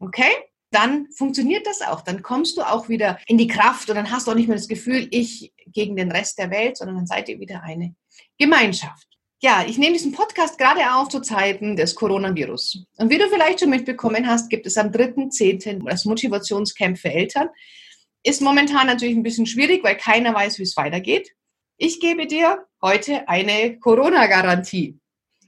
Okay? 0.00 0.32
Dann 0.72 1.08
funktioniert 1.12 1.66
das 1.66 1.82
auch. 1.82 2.00
Dann 2.00 2.22
kommst 2.22 2.56
du 2.56 2.62
auch 2.62 2.88
wieder 2.88 3.20
in 3.26 3.38
die 3.38 3.46
Kraft 3.46 3.88
und 3.88 3.96
dann 3.96 4.10
hast 4.10 4.26
du 4.26 4.32
auch 4.32 4.34
nicht 4.34 4.48
mehr 4.48 4.56
das 4.56 4.68
Gefühl, 4.68 5.06
ich 5.10 5.52
gegen 5.66 5.96
den 5.96 6.10
Rest 6.10 6.38
der 6.38 6.50
Welt, 6.50 6.76
sondern 6.76 6.96
dann 6.96 7.06
seid 7.06 7.28
ihr 7.28 7.38
wieder 7.38 7.62
eine 7.62 7.94
Gemeinschaft. 8.42 9.06
Ja, 9.40 9.64
ich 9.64 9.78
nehme 9.78 9.92
diesen 9.92 10.10
Podcast 10.10 10.58
gerade 10.58 10.80
auf 10.94 11.08
zu 11.08 11.20
Zeiten 11.20 11.76
des 11.76 11.94
Coronavirus. 11.94 12.84
Und 12.96 13.08
wie 13.08 13.18
du 13.18 13.28
vielleicht 13.28 13.60
schon 13.60 13.70
mitbekommen 13.70 14.26
hast, 14.26 14.50
gibt 14.50 14.66
es 14.66 14.76
am 14.76 14.88
3.10. 14.88 15.88
das 15.88 16.04
Motivationscamp 16.04 16.98
für 16.98 17.12
Eltern. 17.12 17.50
Ist 18.24 18.42
momentan 18.42 18.88
natürlich 18.88 19.14
ein 19.14 19.22
bisschen 19.22 19.46
schwierig, 19.46 19.84
weil 19.84 19.96
keiner 19.96 20.34
weiß, 20.34 20.58
wie 20.58 20.64
es 20.64 20.76
weitergeht. 20.76 21.30
Ich 21.76 22.00
gebe 22.00 22.26
dir 22.26 22.66
heute 22.82 23.28
eine 23.28 23.78
Corona-Garantie. 23.78 24.98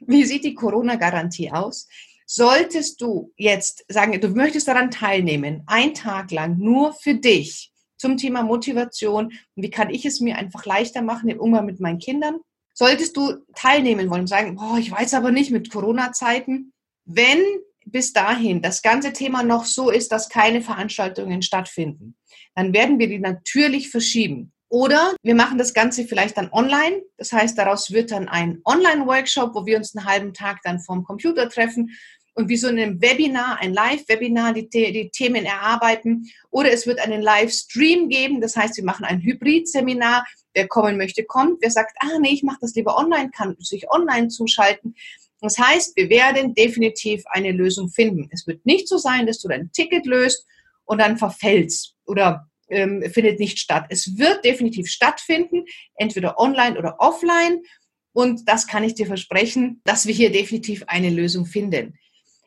Wie 0.06 0.24
sieht 0.24 0.44
die 0.44 0.54
Corona-Garantie 0.54 1.50
aus? 1.50 1.88
Solltest 2.26 3.00
du 3.00 3.32
jetzt 3.36 3.84
sagen, 3.88 4.20
du 4.20 4.28
möchtest 4.28 4.68
daran 4.68 4.92
teilnehmen, 4.92 5.64
ein 5.66 5.94
Tag 5.94 6.30
lang 6.30 6.58
nur 6.58 6.92
für 6.92 7.14
dich 7.14 7.72
zum 7.96 8.18
Thema 8.18 8.44
Motivation 8.44 9.32
wie 9.56 9.70
kann 9.70 9.90
ich 9.90 10.06
es 10.06 10.20
mir 10.20 10.36
einfach 10.36 10.64
leichter 10.64 11.02
machen 11.02 11.28
im 11.28 11.40
Umgang 11.40 11.66
mit 11.66 11.80
meinen 11.80 11.98
Kindern? 11.98 12.38
Solltest 12.74 13.16
du 13.16 13.34
teilnehmen 13.54 14.10
wollen 14.10 14.22
und 14.22 14.26
sagen, 14.26 14.56
boah, 14.56 14.76
ich 14.78 14.90
weiß 14.90 15.14
aber 15.14 15.30
nicht 15.30 15.50
mit 15.50 15.70
Corona-Zeiten, 15.70 16.72
wenn 17.04 17.38
bis 17.86 18.12
dahin 18.12 18.62
das 18.62 18.82
ganze 18.82 19.12
Thema 19.12 19.42
noch 19.42 19.64
so 19.64 19.90
ist, 19.90 20.10
dass 20.10 20.28
keine 20.28 20.60
Veranstaltungen 20.60 21.42
stattfinden, 21.42 22.16
dann 22.54 22.72
werden 22.72 22.98
wir 22.98 23.08
die 23.08 23.18
natürlich 23.18 23.90
verschieben. 23.90 24.52
Oder 24.68 25.14
wir 25.22 25.36
machen 25.36 25.58
das 25.58 25.72
Ganze 25.72 26.04
vielleicht 26.04 26.36
dann 26.36 26.50
online. 26.50 27.02
Das 27.16 27.32
heißt, 27.32 27.56
daraus 27.56 27.92
wird 27.92 28.10
dann 28.10 28.28
ein 28.28 28.60
Online-Workshop, 28.64 29.54
wo 29.54 29.66
wir 29.66 29.76
uns 29.76 29.94
einen 29.94 30.06
halben 30.06 30.34
Tag 30.34 30.60
dann 30.64 30.80
vorm 30.80 31.04
Computer 31.04 31.48
treffen 31.48 31.90
und 32.34 32.48
wie 32.48 32.56
so 32.56 32.68
in 32.68 32.78
einem 32.78 33.00
Webinar, 33.00 33.60
ein 33.60 33.72
Live-Webinar, 33.72 34.54
die, 34.54 34.68
die, 34.68 35.10
Themen 35.10 35.44
erarbeiten. 35.44 36.28
Oder 36.50 36.72
es 36.72 36.86
wird 36.86 36.98
einen 36.98 37.22
Livestream 37.22 38.08
geben. 38.08 38.40
Das 38.40 38.56
heißt, 38.56 38.76
wir 38.76 38.84
machen 38.84 39.04
ein 39.04 39.22
Hybrid-Seminar. 39.22 40.26
Wer 40.52 40.66
kommen 40.66 40.96
möchte, 40.96 41.24
kommt. 41.24 41.62
Wer 41.62 41.70
sagt, 41.70 41.96
ah 42.00 42.18
nee, 42.20 42.30
ich 42.30 42.42
mache 42.42 42.58
das 42.60 42.74
lieber 42.74 42.98
online, 42.98 43.30
kann 43.30 43.56
sich 43.60 43.88
online 43.90 44.28
zuschalten. 44.28 44.96
Das 45.40 45.58
heißt, 45.58 45.96
wir 45.96 46.08
werden 46.10 46.54
definitiv 46.54 47.22
eine 47.26 47.52
Lösung 47.52 47.88
finden. 47.88 48.28
Es 48.32 48.46
wird 48.46 48.64
nicht 48.66 48.88
so 48.88 48.98
sein, 48.98 49.26
dass 49.26 49.40
du 49.40 49.48
dein 49.48 49.70
Ticket 49.72 50.06
löst 50.06 50.46
und 50.84 50.98
dann 50.98 51.18
verfällst 51.18 51.94
oder 52.06 52.48
ähm, 52.68 53.02
findet 53.12 53.38
nicht 53.38 53.58
statt. 53.58 53.86
Es 53.90 54.18
wird 54.18 54.44
definitiv 54.44 54.88
stattfinden, 54.88 55.64
entweder 55.96 56.38
online 56.38 56.78
oder 56.78 56.96
offline. 56.98 57.62
Und 58.12 58.48
das 58.48 58.66
kann 58.66 58.84
ich 58.84 58.94
dir 58.94 59.06
versprechen, 59.06 59.82
dass 59.84 60.06
wir 60.06 60.14
hier 60.14 60.32
definitiv 60.32 60.84
eine 60.86 61.10
Lösung 61.10 61.46
finden. 61.46 61.98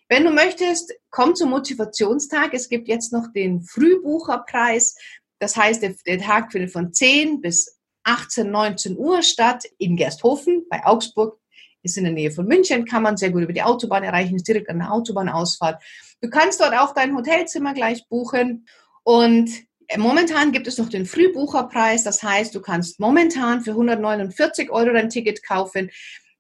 Wenn 0.10 0.24
du 0.24 0.32
möchtest, 0.32 0.94
komm 1.10 1.36
zum 1.36 1.50
Motivationstag. 1.50 2.54
Es 2.54 2.70
gibt 2.70 2.88
jetzt 2.88 3.12
noch 3.12 3.32
den 3.34 3.62
Frühbucherpreis. 3.62 4.96
Das 5.40 5.56
heißt, 5.56 5.82
der, 5.84 5.96
der 6.06 6.20
Tag 6.20 6.52
findet 6.52 6.72
von 6.72 6.94
10 6.94 7.42
bis 7.42 7.80
18, 8.04 8.50
19 8.50 8.98
Uhr 8.98 9.22
statt 9.22 9.66
in 9.78 9.98
Gersthofen 9.98 10.66
bei 10.70 10.86
Augsburg 10.86 11.40
ist 11.84 11.98
in 11.98 12.04
der 12.04 12.14
Nähe 12.14 12.32
von 12.32 12.48
München, 12.48 12.86
kann 12.86 13.04
man 13.04 13.18
sehr 13.18 13.32
gut 13.32 13.44
über 13.44 13.54
die 13.54 13.64
Autobahn 13.64 14.04
erreichen, 14.04 14.36
ist 14.36 14.48
direkt 14.48 14.70
an 14.70 14.80
der 14.80 14.92
Autobahnausfahrt. 14.92 15.82
Du 16.22 16.30
kannst 16.30 16.60
dort 16.60 16.74
auch 16.74 16.94
dein 16.94 17.16
Hotelzimmer 17.16 17.74
gleich 17.74 18.08
buchen 18.10 18.68
und 19.04 19.50
äh, 19.88 19.98
Momentan 19.98 20.52
gibt 20.52 20.68
es 20.68 20.78
noch 20.78 20.90
den 20.90 21.06
Frühbucherpreis, 21.06 22.04
das 22.04 22.22
heißt, 22.22 22.54
du 22.54 22.62
kannst 22.62 23.00
momentan 23.00 23.62
für 23.62 23.72
149 23.72 24.70
Euro 24.70 24.92
dein 24.92 25.10
Ticket 25.10 25.44
kaufen. 25.44 25.92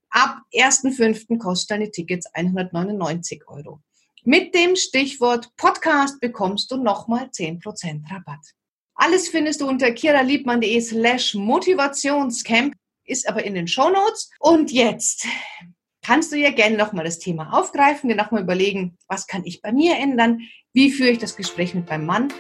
Ab 0.09 0.39
1.5. 0.53 1.37
kosten 1.37 1.73
deine 1.73 1.91
Tickets 1.91 2.27
199 2.33 3.47
Euro. 3.47 3.81
Mit 4.23 4.53
dem 4.55 4.75
Stichwort 4.75 5.55
Podcast 5.57 6.19
bekommst 6.19 6.71
du 6.71 6.77
nochmal 6.77 7.25
10% 7.25 8.09
Rabatt. 8.11 8.53
Alles 8.95 9.29
findest 9.29 9.61
du 9.61 9.67
unter 9.67 9.91
kiraliebmann.de 9.91 10.81
slash 10.81 11.35
Motivationscamp 11.35 12.73
ist 13.05 13.27
aber 13.27 13.43
in 13.43 13.55
den 13.55 13.67
Show 13.67 13.89
Notes. 13.89 14.29
Und 14.39 14.71
jetzt 14.71 15.25
kannst 16.03 16.31
du 16.31 16.37
ja 16.37 16.51
gerne 16.51 16.77
nochmal 16.77 17.05
das 17.05 17.19
Thema 17.19 17.53
aufgreifen, 17.53 18.09
dir 18.09 18.15
nochmal 18.15 18.43
überlegen, 18.43 18.97
was 19.07 19.27
kann 19.27 19.45
ich 19.45 19.61
bei 19.61 19.71
mir 19.71 19.97
ändern? 19.97 20.41
Wie 20.73 20.91
führe 20.91 21.11
ich 21.11 21.19
das 21.19 21.35
Gespräch 21.35 21.73
mit 21.73 21.89
meinem 21.89 22.05
Mann? 22.05 22.33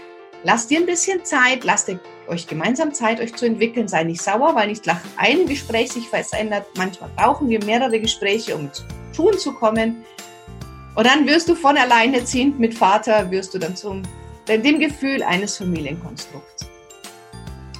Lasst 0.47 0.69
dir 0.69 0.79
ein 0.79 0.85
bisschen 0.85 1.25
Zeit, 1.25 1.65
lasst 1.65 1.91
euch 2.29 2.47
gemeinsam 2.47 2.93
Zeit, 2.93 3.19
euch 3.19 3.35
zu 3.35 3.45
entwickeln. 3.45 3.89
Sei 3.89 4.05
nicht 4.05 4.21
sauer, 4.21 4.55
weil 4.55 4.69
nicht 4.69 4.87
nach 4.87 5.01
einem 5.17 5.45
Gespräch 5.45 5.91
sich 5.91 6.07
verändert. 6.07 6.65
Manchmal 6.77 7.09
brauchen 7.17 7.49
wir 7.49 7.61
mehrere 7.65 7.99
Gespräche, 7.99 8.55
um 8.55 8.71
zu 8.71 8.83
tun 9.13 9.37
zu 9.37 9.51
kommen. 9.51 10.05
Und 10.95 11.05
dann 11.05 11.27
wirst 11.27 11.49
du 11.49 11.55
von 11.55 11.75
alleinerziehend 11.75 12.61
mit 12.61 12.73
Vater, 12.73 13.29
wirst 13.29 13.55
du 13.55 13.59
dann 13.59 13.75
zum, 13.75 14.03
dem 14.47 14.79
Gefühl 14.79 15.21
eines 15.21 15.57
Familienkonstrukts. 15.57 16.65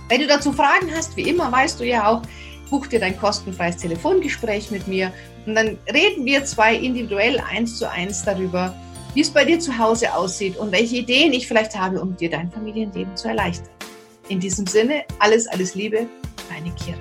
Wenn 0.10 0.20
du 0.20 0.28
dazu 0.28 0.52
Fragen 0.52 0.94
hast, 0.94 1.16
wie 1.16 1.30
immer, 1.30 1.50
weißt 1.50 1.80
du 1.80 1.86
ja 1.86 2.06
auch, 2.06 2.22
buch 2.70 2.88
dir 2.88 3.00
dein 3.00 3.18
kostenfreies 3.18 3.78
Telefongespräch 3.78 4.72
mit 4.72 4.90
mir 4.90 5.14
und 5.46 5.56
dann 5.56 5.78
reden 5.94 6.26
wir 6.26 6.44
zwei 6.44 6.76
individuell 6.76 7.40
eins 7.50 7.78
zu 7.78 7.90
eins 7.90 8.26
darüber, 8.26 8.76
wie 9.18 9.22
es 9.22 9.32
bei 9.32 9.46
dir 9.46 9.60
zu 9.60 9.76
Hause 9.76 10.14
aussieht 10.14 10.58
und 10.58 10.72
welche 10.72 10.98
Ideen 10.98 11.34
ich 11.34 11.48
vielleicht 11.48 11.76
habe, 11.76 12.00
um 12.00 12.16
dir 12.16 12.30
dein 12.30 12.52
Familienleben 12.52 13.18
zu 13.18 13.28
erleichtern. 13.28 13.74
In 14.30 14.40
diesem 14.40 14.68
Sinne, 14.68 15.06
alles, 15.18 15.48
alles 15.48 15.74
Liebe, 15.74 16.06
deine 16.52 16.70
Kira. 16.76 17.00